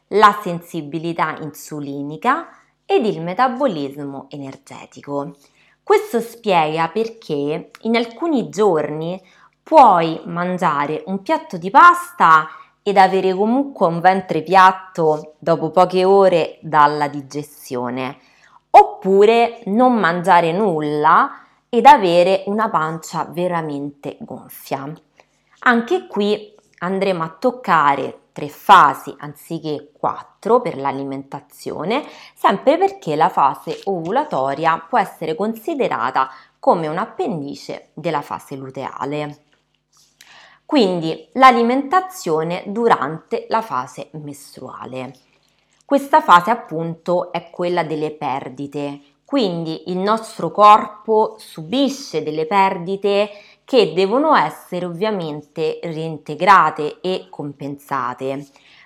la 0.10 0.40
sensibilità 0.42 1.36
insulinica 1.42 2.48
ed 2.86 3.06
il 3.06 3.22
metabolismo 3.22 4.28
energetico. 4.30 5.36
Questo 5.84 6.22
spiega 6.22 6.88
perché 6.88 7.72
in 7.82 7.98
alcuni 7.98 8.48
giorni 8.48 9.22
puoi 9.62 10.22
mangiare 10.24 11.04
un 11.08 11.22
piatto 11.22 11.58
di 11.58 11.70
pasta 11.70 12.48
ed 12.82 12.96
avere 12.96 13.34
comunque 13.34 13.88
un 13.88 14.00
ventre 14.00 14.42
piatto 14.42 15.34
dopo 15.38 15.70
poche 15.70 16.06
ore 16.06 16.60
dalla 16.62 17.10
digestione, 17.10 18.20
oppure 18.72 19.62
non 19.66 19.96
mangiare 19.96 20.52
nulla 20.52 21.44
ed 21.70 21.86
avere 21.86 22.44
una 22.48 22.70
pancia 22.70 23.26
veramente 23.30 24.18
gonfia. 24.20 24.92
Anche 25.60 26.08
qui 26.08 26.56
andremo 26.80 27.24
a 27.24 27.36
toccare 27.38 28.20
tre 28.32 28.48
fasi 28.48 29.14
anziché 29.20 29.92
quattro 29.92 30.62
per 30.62 30.78
l'alimentazione, 30.78 32.06
sempre 32.34 32.78
perché 32.78 33.16
la 33.16 33.30
fase 33.30 33.82
ovulatoria 33.86 34.86
può 34.88 34.98
essere 34.98 35.36
considerata 35.36 36.30
come 36.58 36.88
un 36.88 36.98
appendice 36.98 37.90
della 37.94 38.22
fase 38.22 38.56
luteale. 38.56 39.44
Quindi 40.66 41.28
l'alimentazione 41.34 42.64
durante 42.68 43.46
la 43.50 43.62
fase 43.62 44.10
mestruale. 44.14 45.14
Questa 45.90 46.22
fase 46.22 46.52
appunto 46.52 47.32
è 47.32 47.50
quella 47.50 47.84
delle 47.84 48.12
perdite, 48.12 49.02
quindi 49.26 49.90
il 49.90 49.98
nostro 49.98 50.52
corpo 50.52 51.34
subisce 51.40 52.22
delle 52.22 52.46
perdite 52.46 53.32
che 53.66 53.92
devono 53.94 54.36
essere 54.36 54.86
ovviamente 54.86 55.80
reintegrate 55.82 57.02
e 57.02 57.26
compensate. 57.32 58.46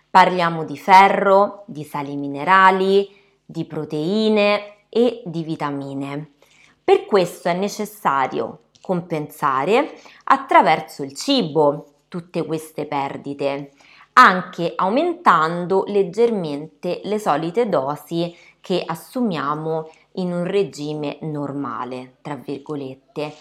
Parliamo 0.09 0.63
di 0.63 0.77
ferro, 0.77 1.65
di 1.65 1.83
sali 1.83 2.15
minerali, 2.15 3.13
di 3.43 3.65
proteine 3.65 4.85
e 4.87 5.23
di 5.25 5.43
vitamine. 5.43 6.35
Per 6.81 7.03
questo 7.03 7.49
è 7.49 7.53
necessario 7.53 8.69
compensare 8.79 9.93
attraverso 10.23 11.03
il 11.03 11.13
cibo 11.13 11.95
tutte 12.07 12.45
queste 12.45 12.85
perdite, 12.85 13.71
anche 14.13 14.73
aumentando 14.75 15.83
leggermente 15.87 17.01
le 17.03 17.19
solite 17.19 17.67
dosi 17.67 18.35
che 18.61 18.83
assumiamo 18.85 19.89
in 20.13 20.31
un 20.31 20.43
regime 20.45 21.17
normale, 21.21 22.17
tra 22.21 22.35
virgolette. 22.35 23.33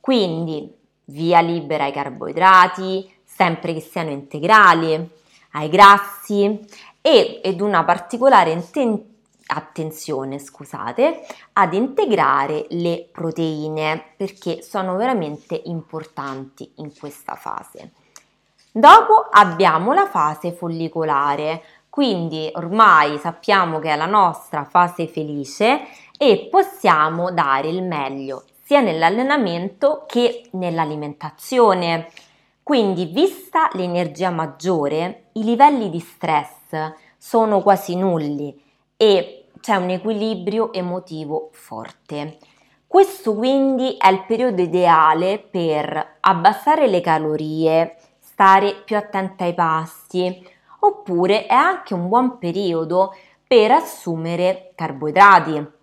Quindi 0.00 0.72
via 1.06 1.40
libera 1.40 1.84
ai 1.84 1.92
carboidrati, 1.92 3.12
sempre 3.24 3.74
che 3.74 3.80
siano 3.80 4.10
integrali, 4.10 5.10
ai 5.52 5.68
grassi 5.68 6.58
e, 7.00 7.40
ed 7.42 7.60
una 7.60 7.84
particolare 7.84 8.52
inten- 8.52 9.04
attenzione, 9.46 10.38
scusate, 10.38 11.26
ad 11.54 11.74
integrare 11.74 12.66
le 12.70 13.08
proteine 13.10 14.12
perché 14.16 14.62
sono 14.62 14.96
veramente 14.96 15.60
importanti 15.64 16.70
in 16.76 16.92
questa 16.96 17.34
fase. 17.34 17.92
Dopo 18.72 19.26
abbiamo 19.28 19.92
la 19.92 20.06
fase 20.06 20.52
follicolare, 20.52 21.62
quindi 21.90 22.48
ormai 22.54 23.18
sappiamo 23.18 23.80
che 23.80 23.90
è 23.90 23.96
la 23.96 24.06
nostra 24.06 24.62
fase 24.62 25.08
felice 25.08 25.80
e 26.16 26.46
possiamo 26.48 27.32
dare 27.32 27.68
il 27.68 27.82
meglio 27.82 28.44
sia 28.62 28.80
nell'allenamento 28.80 30.04
che 30.06 30.48
nell'alimentazione. 30.52 32.10
Quindi, 32.62 33.06
vista 33.06 33.68
l'energia 33.72 34.30
maggiore, 34.30 35.30
i 35.32 35.42
livelli 35.42 35.90
di 35.90 35.98
stress 35.98 36.92
sono 37.18 37.62
quasi 37.62 37.96
nulli 37.96 38.56
e 38.96 39.46
c'è 39.60 39.74
un 39.74 39.90
equilibrio 39.90 40.72
emotivo 40.72 41.48
forte. 41.50 42.38
Questo 42.86 43.34
quindi 43.34 43.96
è 43.96 44.08
il 44.08 44.24
periodo 44.24 44.62
ideale 44.62 45.40
per 45.40 46.18
abbassare 46.20 46.86
le 46.86 47.00
calorie, 47.00 47.96
stare 48.40 48.74
più 48.86 48.96
attenta 48.96 49.44
ai 49.44 49.52
pasti, 49.52 50.48
oppure 50.78 51.44
è 51.44 51.52
anche 51.52 51.92
un 51.92 52.08
buon 52.08 52.38
periodo 52.38 53.14
per 53.46 53.70
assumere 53.70 54.72
carboidrati 54.74 55.78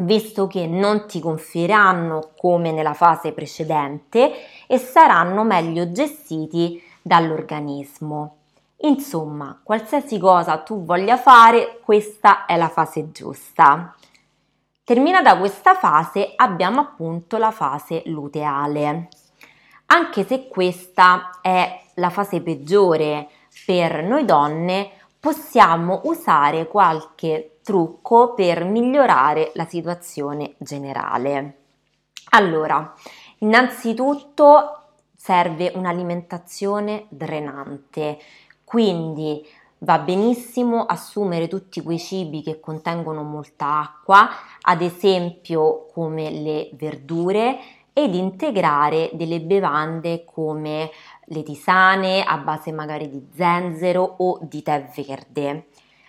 visto 0.00 0.46
che 0.46 0.66
non 0.66 1.06
ti 1.06 1.20
gonfieranno 1.20 2.32
come 2.36 2.70
nella 2.70 2.92
fase 2.92 3.32
precedente 3.32 4.30
e 4.66 4.76
saranno 4.76 5.42
meglio 5.42 5.90
gestiti 5.90 6.82
dall'organismo. 7.00 8.36
Insomma, 8.80 9.58
qualsiasi 9.62 10.18
cosa 10.18 10.58
tu 10.58 10.84
voglia 10.84 11.16
fare, 11.16 11.80
questa 11.82 12.44
è 12.44 12.58
la 12.58 12.68
fase 12.68 13.10
giusta. 13.10 13.96
Terminata 14.84 15.38
questa 15.38 15.74
fase 15.74 16.34
abbiamo 16.36 16.80
appunto 16.80 17.38
la 17.38 17.52
fase 17.52 18.02
luteale. 18.04 19.08
Anche 19.86 20.26
se 20.26 20.48
questa 20.48 21.38
è 21.40 21.84
la 21.96 22.10
fase 22.10 22.40
peggiore 22.40 23.28
per 23.64 24.02
noi 24.02 24.24
donne, 24.24 24.90
possiamo 25.20 26.02
usare 26.04 26.66
qualche 26.66 27.58
trucco 27.62 28.34
per 28.34 28.64
migliorare 28.64 29.50
la 29.54 29.64
situazione 29.64 30.54
generale. 30.58 31.56
Allora, 32.30 32.94
innanzitutto 33.38 34.82
serve 35.16 35.72
un'alimentazione 35.74 37.06
drenante, 37.08 38.18
quindi 38.62 39.44
va 39.78 39.98
benissimo 39.98 40.84
assumere 40.84 41.48
tutti 41.48 41.82
quei 41.82 41.98
cibi 41.98 42.42
che 42.42 42.60
contengono 42.60 43.22
molta 43.22 43.80
acqua, 43.80 44.28
ad 44.60 44.80
esempio 44.80 45.86
come 45.92 46.30
le 46.30 46.70
verdure, 46.74 47.58
ed 47.92 48.14
integrare 48.14 49.08
delle 49.14 49.40
bevande 49.40 50.24
come 50.26 50.90
le 51.26 51.42
tisane 51.42 52.22
a 52.22 52.36
base 52.38 52.72
magari 52.72 53.08
di 53.08 53.26
zenzero 53.34 54.02
o 54.18 54.38
di 54.42 54.62
tè 54.62 54.90
verde. 54.94 55.66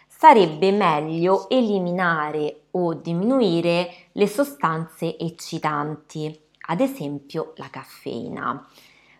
Sarebbe 0.08 0.72
meglio 0.72 1.48
eliminare 1.50 2.62
o 2.72 2.94
diminuire 2.96 3.90
le 4.14 4.28
sostanze 4.28 5.18
eccitanti, 5.18 6.40
ad 6.68 6.80
esempio 6.80 7.54
la 7.56 7.70
caffeina. 7.70 8.68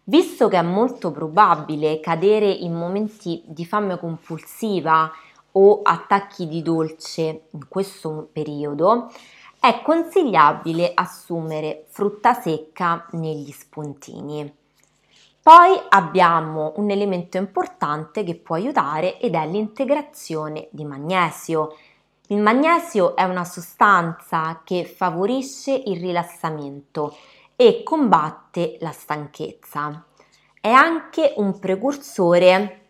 Visto 0.06 0.48
che 0.48 0.58
è 0.58 0.62
molto 0.62 1.12
probabile 1.12 2.00
cadere 2.00 2.50
in 2.50 2.74
momenti 2.74 3.44
di 3.46 3.66
fame 3.66 4.00
compulsiva 4.00 5.12
o 5.52 5.82
attacchi 5.84 6.48
di 6.48 6.62
dolce 6.62 7.48
in 7.52 7.68
questo 7.68 8.30
periodo, 8.32 9.12
è 9.60 9.82
consigliabile 9.84 10.92
assumere 10.94 11.86
frutta 11.90 12.34
secca 12.34 13.06
negli 13.12 13.52
spuntini. 13.52 14.52
Poi 15.48 15.82
abbiamo 15.88 16.74
un 16.76 16.90
elemento 16.90 17.38
importante 17.38 18.26
che 18.26 18.36
può 18.36 18.56
aiutare 18.56 19.18
ed 19.18 19.34
è 19.34 19.48
l'integrazione 19.48 20.68
di 20.72 20.84
magnesio. 20.84 21.78
Il 22.28 22.42
magnesio 22.42 23.16
è 23.16 23.24
una 23.24 23.46
sostanza 23.46 24.60
che 24.66 24.84
favorisce 24.84 25.72
il 25.72 26.02
rilassamento 26.02 27.16
e 27.56 27.82
combatte 27.84 28.76
la 28.82 28.92
stanchezza. 28.92 30.04
È 30.60 30.68
anche 30.68 31.34
un 31.38 31.58
precursore 31.60 32.82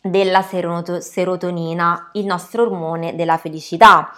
della 0.00 0.40
serotonina, 0.40 2.08
il 2.14 2.24
nostro 2.24 2.62
ormone 2.62 3.16
della 3.16 3.36
felicità, 3.36 4.16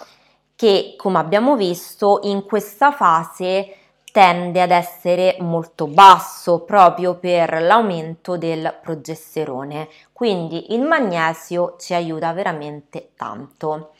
che 0.55 0.94
come 0.96 1.18
abbiamo 1.18 1.57
visto 1.57 2.20
in 2.22 2.44
questa 2.44 2.92
fase 2.92 3.74
tende 4.12 4.61
ad 4.61 4.70
essere 4.70 5.37
molto 5.40 5.87
basso 5.87 6.61
proprio 6.61 7.14
per 7.14 7.62
l'aumento 7.62 8.37
del 8.37 8.79
progesterone, 8.83 9.88
quindi 10.12 10.75
il 10.75 10.83
magnesio 10.83 11.77
ci 11.79 11.94
aiuta 11.94 12.33
veramente 12.33 13.11
tanto. 13.16 13.92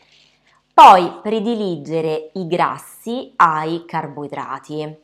Poi 0.73 1.19
prediligere 1.23 2.31
i 2.35 2.47
grassi 2.47 3.33
ai 3.37 3.85
carboidrati. 3.85 4.99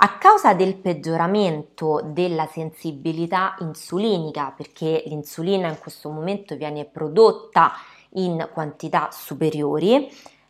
A 0.00 0.18
causa 0.18 0.54
del 0.54 0.76
peggioramento 0.76 2.00
della 2.04 2.46
sensibilità 2.46 3.56
insulinica, 3.60 4.52
perché 4.56 5.02
l'insulina 5.06 5.68
in 5.68 5.78
questo 5.78 6.08
momento 6.10 6.54
viene 6.54 6.84
prodotta 6.84 7.72
in 8.10 8.48
quantità 8.52 9.08
superiori, 9.10 10.08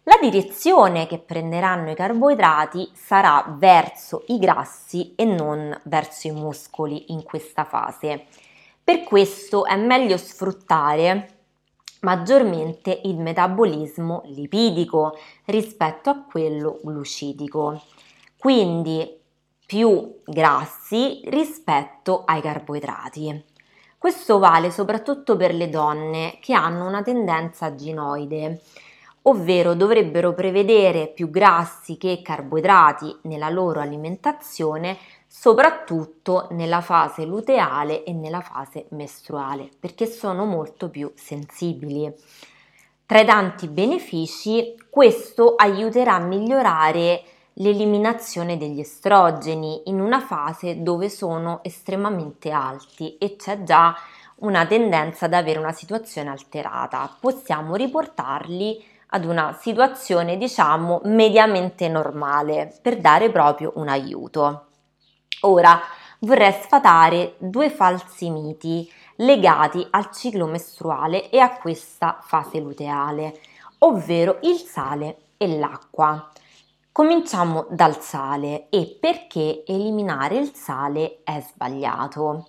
la 0.09 0.17
direzione 0.23 1.07
che 1.07 1.19
prenderanno 1.19 1.91
i 1.91 1.95
carboidrati 1.95 2.89
sarà 2.95 3.45
verso 3.59 4.25
i 4.29 4.39
grassi 4.39 5.13
e 5.15 5.27
non 5.27 5.79
verso 5.85 6.29
i 6.29 6.31
muscoli 6.31 7.13
in 7.13 7.23
questa 7.23 7.65
fase. 7.65 8.25
Per 8.83 9.05
questo 9.05 9.67
è 9.67 9.77
meglio 9.77 10.17
sfruttare 10.17 11.41
maggiormente 12.01 13.03
il 13.05 13.19
metabolismo 13.19 14.23
lipidico 14.25 15.15
rispetto 15.45 16.09
a 16.09 16.25
quello 16.27 16.81
glucidico. 16.83 17.83
Quindi 18.39 19.15
più 19.67 20.21
grassi 20.25 21.21
rispetto 21.27 22.23
ai 22.25 22.41
carboidrati. 22.41 23.45
Questo 23.99 24.39
vale 24.39 24.71
soprattutto 24.71 25.37
per 25.37 25.53
le 25.53 25.69
donne 25.69 26.39
che 26.41 26.55
hanno 26.55 26.87
una 26.87 27.03
tendenza 27.03 27.75
ginoide 27.75 28.63
ovvero 29.23 29.75
dovrebbero 29.75 30.33
prevedere 30.33 31.09
più 31.09 31.31
grassi 31.31 31.97
che 31.97 32.21
carboidrati 32.23 33.19
nella 33.23 33.49
loro 33.49 33.81
alimentazione, 33.81 34.97
soprattutto 35.27 36.49
nella 36.51 36.81
fase 36.81 37.25
luteale 37.25 38.05
e 38.05 38.13
nella 38.13 38.41
fase 38.41 38.87
mestruale, 38.91 39.69
perché 39.79 40.07
sono 40.07 40.45
molto 40.45 40.89
più 40.89 41.13
sensibili. 41.15 42.13
Tra 43.05 43.21
i 43.21 43.25
tanti 43.27 43.69
benefici, 43.69 44.75
questo 44.91 45.55
aiuterà 45.55 46.15
a 46.15 46.21
migliorare 46.21 47.23
l'eliminazione 47.55 48.57
degli 48.57 48.81
estrogeni 48.81 49.83
in 49.87 50.01
una 50.01 50.21
fase 50.21 50.83
dove 50.83 51.09
sono 51.09 51.61
estremamente 51.63 52.51
alti 52.51 53.17
e 53.19 53.37
c'è 53.37 53.63
già 53.63 53.95
una 54.37 54.67
tendenza 54.67 55.25
ad 55.25 55.35
avere 55.35 55.59
una 55.59 55.73
situazione 55.73 56.31
alterata. 56.31 57.17
Possiamo 57.19 57.75
riportarli 57.75 58.85
ad 59.11 59.25
una 59.25 59.57
situazione 59.59 60.37
diciamo 60.37 61.01
mediamente 61.05 61.89
normale 61.89 62.77
per 62.83 62.99
dare 62.99 63.31
proprio 63.31 63.73
un 63.77 63.89
aiuto. 63.89 64.67
Ora 65.43 65.81
vorrei 66.21 66.53
sfatare 66.53 67.37
due 67.39 67.71
falsi 67.71 68.29
miti 68.31 68.91
legati 69.17 69.87
al 69.91 70.11
ciclo 70.11 70.47
mestruale 70.47 71.31
e 71.31 71.39
a 71.39 71.57
questa 71.57 72.19
fase 72.23 72.59
luteale, 72.59 73.41
ovvero 73.79 74.39
il 74.43 74.57
sale 74.57 75.17
e 75.37 75.59
l'acqua. 75.59 76.31
Cominciamo 76.91 77.67
dal 77.71 78.01
sale 78.01 78.69
e 78.71 78.97
perché 79.01 79.63
eliminare 79.67 80.37
il 80.37 80.53
sale 80.53 81.21
è 81.23 81.41
sbagliato. 81.41 82.49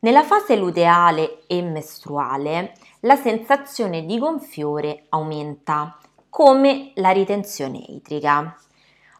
Nella 0.00 0.22
fase 0.22 0.56
luteale 0.56 1.46
e 1.46 1.60
mestruale 1.60 2.72
la 3.00 3.14
sensazione 3.14 4.04
di 4.04 4.18
gonfiore 4.18 5.04
aumenta, 5.10 5.96
come 6.28 6.90
la 6.94 7.10
ritenzione 7.10 7.78
idrica. 7.78 8.56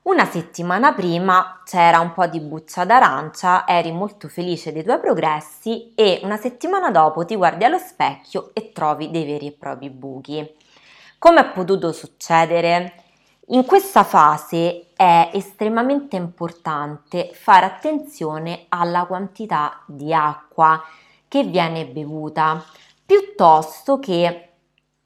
Una 0.02 0.24
settimana 0.24 0.94
prima 0.94 1.62
c'era 1.64 2.00
un 2.00 2.12
po' 2.12 2.26
di 2.26 2.40
buccia 2.40 2.84
d'arancia, 2.84 3.66
eri 3.66 3.92
molto 3.92 4.28
felice 4.28 4.72
dei 4.72 4.82
tuoi 4.82 4.98
progressi 4.98 5.92
e 5.94 6.20
una 6.24 6.38
settimana 6.38 6.90
dopo 6.90 7.24
ti 7.24 7.36
guardi 7.36 7.64
allo 7.64 7.78
specchio 7.78 8.50
e 8.52 8.72
trovi 8.72 9.10
dei 9.10 9.24
veri 9.24 9.48
e 9.48 9.52
propri 9.52 9.90
buchi. 9.90 10.56
Come 11.18 11.40
è 11.40 11.52
potuto 11.52 11.92
succedere? 11.92 13.04
In 13.48 13.64
questa 13.64 14.02
fase 14.02 14.88
è 14.96 15.30
estremamente 15.32 16.16
importante 16.16 17.30
fare 17.32 17.66
attenzione 17.66 18.66
alla 18.70 19.04
quantità 19.04 19.82
di 19.86 20.12
acqua 20.12 20.82
che 21.28 21.44
viene 21.44 21.86
bevuta 21.86 22.64
piuttosto 23.08 23.98
che 23.98 24.48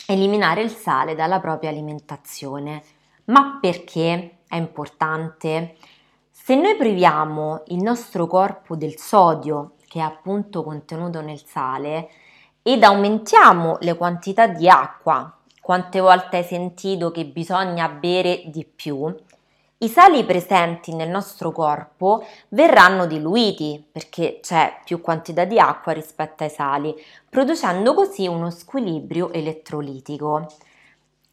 eliminare 0.09 0.61
il 0.61 0.71
sale 0.71 1.15
dalla 1.15 1.39
propria 1.39 1.71
alimentazione. 1.71 2.83
Ma 3.27 3.59
perché 3.61 4.39
è 4.49 4.57
importante? 4.57 5.77
Se 6.29 6.57
noi 6.57 6.75
priviamo 6.75 7.63
il 7.67 7.81
nostro 7.81 8.27
corpo 8.27 8.75
del 8.75 8.99
sodio, 8.99 9.75
che 9.87 10.01
è 10.01 10.03
appunto 10.03 10.65
contenuto 10.65 11.21
nel 11.21 11.45
sale, 11.47 12.11
ed 12.61 12.83
aumentiamo 12.83 13.77
le 13.83 13.97
quantità 13.97 14.49
di 14.49 14.69
acqua, 14.69 15.39
quante 15.61 16.01
volte 16.01 16.39
hai 16.39 16.45
sentito 16.45 17.13
che 17.13 17.25
bisogna 17.25 17.89
bere 17.89 18.43
di 18.47 18.65
più? 18.65 19.15
I 19.83 19.89
sali 19.89 20.25
presenti 20.25 20.95
nel 20.95 21.09
nostro 21.09 21.51
corpo 21.51 22.25
verranno 22.51 23.05
diluiti 23.05 23.85
perché 23.91 24.39
c'è 24.41 24.79
più 24.85 25.01
quantità 25.01 25.45
di 25.45 25.59
acqua 25.59 25.91
rispetto 25.91 26.45
ai 26.45 26.51
sali, 26.51 26.95
producendo 27.29 27.93
così 27.93 28.29
uno 28.29 28.49
squilibrio 28.51 29.33
elettrolitico. 29.33 30.47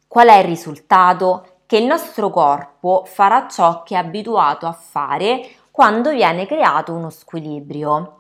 Qual 0.07 0.27
è 0.29 0.37
il 0.37 0.45
risultato? 0.45 1.57
Che 1.67 1.77
il 1.77 1.85
nostro 1.85 2.31
corpo 2.31 3.03
farà 3.05 3.47
ciò 3.47 3.83
che 3.83 3.93
è 3.93 3.99
abituato 3.99 4.65
a 4.65 4.71
fare 4.71 5.47
quando 5.69 6.09
viene 6.09 6.47
creato 6.47 6.91
uno 6.91 7.11
squilibrio, 7.11 8.17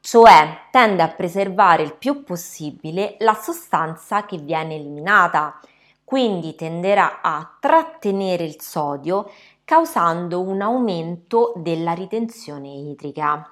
cioè 0.00 0.60
tende 0.70 1.02
a 1.02 1.08
preservare 1.08 1.82
il 1.82 1.94
più 1.94 2.24
possibile 2.24 3.16
la 3.18 3.34
sostanza 3.34 4.24
che 4.24 4.38
viene 4.38 4.76
eliminata 4.76 5.60
quindi 6.08 6.54
tenderà 6.54 7.20
a 7.20 7.56
trattenere 7.60 8.42
il 8.42 8.62
sodio 8.62 9.30
causando 9.68 10.40
un 10.40 10.62
aumento 10.62 11.52
della 11.56 11.92
ritenzione 11.92 12.68
idrica. 12.68 13.46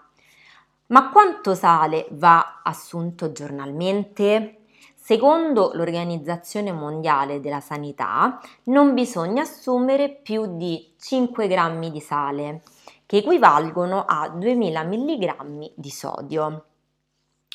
Ma 0.87 1.11
quanto 1.11 1.55
sale 1.55 2.07
va 2.12 2.62
assunto 2.64 3.33
giornalmente? 3.33 4.61
Secondo 4.94 5.72
l'Organizzazione 5.74 6.72
Mondiale 6.72 7.40
della 7.40 7.61
Sanità 7.61 8.40
non 8.64 8.94
bisogna 8.94 9.42
assumere 9.42 10.09
più 10.09 10.57
di 10.57 10.94
5 10.98 11.46
grammi 11.48 11.90
di 11.90 12.00
sale, 12.00 12.62
che 13.05 13.18
equivalgono 13.18 14.07
a 14.09 14.31
2000 14.31 14.85
mg 14.85 15.72
di 15.74 15.90
sodio. 15.90 16.64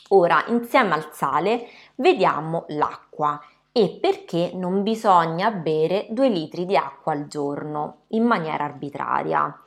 Ora, 0.10 0.44
insieme 0.50 0.94
al 0.94 1.08
sale, 1.12 1.66
vediamo 1.96 2.66
l'acqua 2.68 3.42
e 3.72 3.98
perché 4.02 4.52
non 4.54 4.84
bisogna 4.84 5.52
bere 5.52 6.08
2 6.10 6.30
litri 6.30 6.66
di 6.66 6.76
acqua 6.76 7.14
al 7.14 7.28
giorno 7.28 8.02
in 8.10 8.24
maniera 8.24 8.66
arbitraria. 8.66 9.62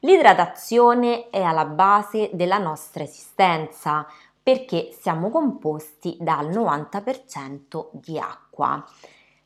L'idratazione 0.00 1.30
è 1.30 1.40
alla 1.42 1.64
base 1.64 2.30
della 2.32 2.58
nostra 2.58 3.04
esistenza, 3.04 4.06
perché 4.42 4.90
siamo 4.92 5.30
composti 5.30 6.18
dal 6.20 6.50
90% 6.50 7.88
di 7.92 8.18
acqua. 8.18 8.84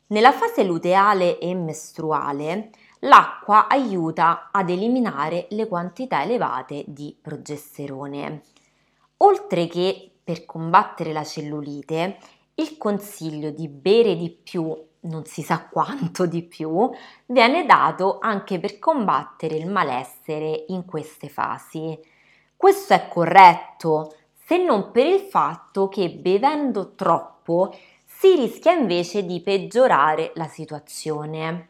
Nella 0.07 0.33
fase 0.33 0.63
luteale 0.63 1.37
e 1.37 1.55
mestruale 1.55 2.71
l'acqua 2.99 3.67
aiuta 3.69 4.49
ad 4.51 4.69
eliminare 4.69 5.45
le 5.51 5.67
quantità 5.67 6.23
elevate 6.23 6.83
di 6.87 7.15
progesterone. 7.21 8.41
Oltre 9.17 9.67
che 9.67 10.11
per 10.21 10.45
combattere 10.45 11.13
la 11.13 11.23
cellulite, 11.23 12.17
il 12.59 12.77
consiglio 12.77 13.51
di 13.51 13.67
bere 13.67 14.15
di 14.15 14.29
più, 14.29 14.75
non 15.01 15.25
si 15.25 15.41
sa 15.41 15.67
quanto 15.67 16.25
di 16.25 16.43
più, 16.43 16.89
viene 17.25 17.65
dato 17.65 18.19
anche 18.19 18.59
per 18.59 18.79
combattere 18.79 19.55
il 19.55 19.67
malessere 19.67 20.65
in 20.67 20.85
queste 20.85 21.29
fasi. 21.29 21.97
Questo 22.55 22.93
è 22.93 23.07
corretto, 23.07 24.13
se 24.45 24.57
non 24.57 24.91
per 24.91 25.05
il 25.05 25.21
fatto 25.21 25.87
che 25.87 26.09
bevendo 26.09 26.95
troppo 26.95 27.73
si 28.05 28.35
rischia 28.35 28.73
invece 28.73 29.23
di 29.23 29.41
peggiorare 29.41 30.33
la 30.35 30.47
situazione. 30.47 31.69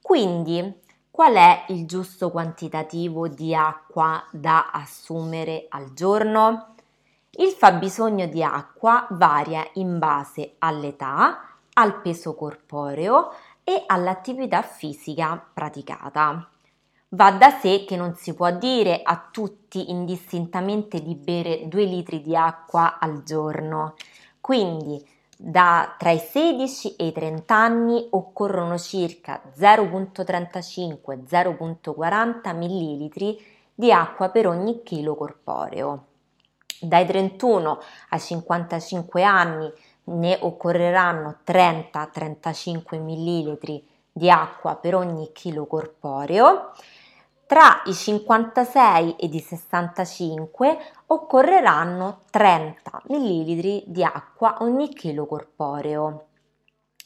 Quindi, 0.00 0.80
qual 1.10 1.34
è 1.34 1.64
il 1.68 1.84
giusto 1.84 2.30
quantitativo 2.30 3.28
di 3.28 3.54
acqua 3.54 4.24
da 4.32 4.70
assumere 4.70 5.66
al 5.68 5.92
giorno? 5.92 6.76
Il 7.34 7.50
fabbisogno 7.50 8.26
di 8.26 8.42
acqua 8.42 9.06
varia 9.10 9.64
in 9.74 10.00
base 10.00 10.56
all'età, 10.58 11.54
al 11.74 12.00
peso 12.00 12.34
corporeo 12.34 13.30
e 13.62 13.84
all'attività 13.86 14.62
fisica 14.62 15.40
praticata. 15.54 16.50
Va 17.10 17.30
da 17.30 17.50
sé 17.50 17.84
che 17.86 17.94
non 17.96 18.16
si 18.16 18.34
può 18.34 18.50
dire 18.50 19.02
a 19.02 19.28
tutti 19.30 19.90
indistintamente 19.90 21.00
di 21.00 21.14
bere 21.14 21.68
2 21.68 21.84
litri 21.84 22.20
di 22.20 22.34
acqua 22.34 22.98
al 22.98 23.22
giorno. 23.22 23.94
Quindi 24.40 25.00
da 25.36 25.94
tra 25.96 26.10
i 26.10 26.18
16 26.18 26.96
e 26.96 27.06
i 27.06 27.12
30 27.12 27.54
anni 27.54 28.08
occorrono 28.10 28.76
circa 28.76 29.40
0.35-0.40 29.56 32.56
ml 32.56 33.38
di 33.72 33.92
acqua 33.92 34.30
per 34.30 34.48
ogni 34.48 34.82
chilo 34.82 35.14
corporeo. 35.14 36.06
Dai 36.80 37.06
31 37.06 37.80
ai 38.10 38.20
55 38.20 39.22
anni 39.22 39.72
ne 40.04 40.38
occorreranno 40.40 41.38
30-35 41.46 43.00
ml 43.00 43.82
di 44.12 44.30
acqua 44.30 44.76
per 44.76 44.94
ogni 44.94 45.30
chilo 45.32 45.66
corporeo. 45.66 46.72
Tra 47.46 47.82
i 47.86 47.94
56 47.94 49.16
ed 49.18 49.34
i 49.34 49.40
65 49.40 50.78
occorreranno 51.06 52.20
30 52.30 53.02
ml 53.08 53.82
di 53.86 54.04
acqua 54.04 54.58
ogni 54.60 54.88
chilo 54.90 55.26
corporeo, 55.26 56.26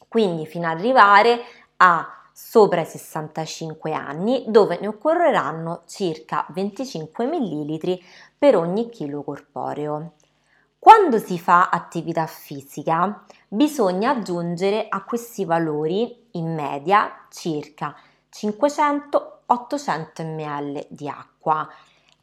quindi 0.07 0.45
fino 0.45 0.69
ad 0.69 0.79
arrivare 0.79 1.41
a 1.77 2.24
sopra 2.37 2.81
i 2.81 2.85
65 2.85 3.93
anni 3.93 4.45
dove 4.49 4.77
ne 4.81 4.89
occorreranno 4.89 5.83
circa 5.87 6.45
25 6.49 7.27
ml 7.27 7.99
per 8.37 8.57
ogni 8.57 8.91
chilo 8.91 9.23
corporeo. 9.23 10.15
Quando 10.77 11.19
si 11.19 11.39
fa 11.39 11.69
attività 11.69 12.27
fisica 12.27 13.25
bisogna 13.47 14.11
aggiungere 14.11 14.87
a 14.89 15.05
questi 15.05 15.45
valori 15.45 16.27
in 16.33 16.53
media 16.53 17.27
circa 17.31 17.95
500 18.31 19.35
800 19.47 20.23
ml 20.25 20.87
di 20.89 21.09
acqua 21.09 21.69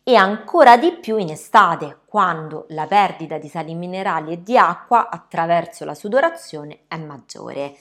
e 0.03 0.15
ancora 0.15 0.77
di 0.77 0.93
più 0.93 1.17
in 1.17 1.29
estate, 1.29 1.99
quando 2.05 2.65
la 2.69 2.87
perdita 2.87 3.37
di 3.37 3.47
sali 3.47 3.75
minerali 3.75 4.33
e 4.33 4.43
di 4.43 4.57
acqua 4.57 5.09
attraverso 5.09 5.85
la 5.85 5.93
sudorazione 5.93 6.81
è 6.87 6.97
maggiore. 6.97 7.77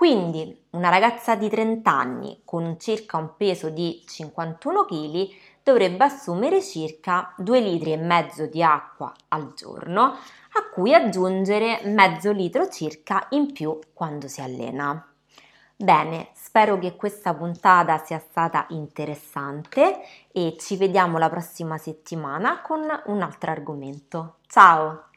Quindi 0.00 0.64
una 0.70 0.88
ragazza 0.88 1.36
di 1.36 1.50
30 1.50 1.90
anni 1.90 2.40
con 2.46 2.78
circa 2.78 3.18
un 3.18 3.36
peso 3.36 3.68
di 3.68 4.02
51 4.06 4.86
kg 4.86 5.28
dovrebbe 5.62 6.04
assumere 6.04 6.62
circa 6.62 7.34
2 7.36 7.60
litri 7.60 7.92
e 7.92 7.98
mezzo 7.98 8.46
di 8.46 8.62
acqua 8.62 9.12
al 9.28 9.52
giorno, 9.52 10.04
a 10.04 10.68
cui 10.72 10.94
aggiungere 10.94 11.82
mezzo 11.84 12.32
litro 12.32 12.70
circa 12.70 13.26
in 13.32 13.52
più 13.52 13.78
quando 13.92 14.26
si 14.26 14.40
allena. 14.40 15.06
Bene, 15.76 16.30
spero 16.32 16.78
che 16.78 16.96
questa 16.96 17.34
puntata 17.34 17.98
sia 17.98 18.20
stata 18.20 18.64
interessante 18.70 20.00
e 20.32 20.56
ci 20.58 20.78
vediamo 20.78 21.18
la 21.18 21.28
prossima 21.28 21.76
settimana 21.76 22.62
con 22.62 22.88
un 23.04 23.20
altro 23.20 23.50
argomento. 23.50 24.36
Ciao! 24.46 25.09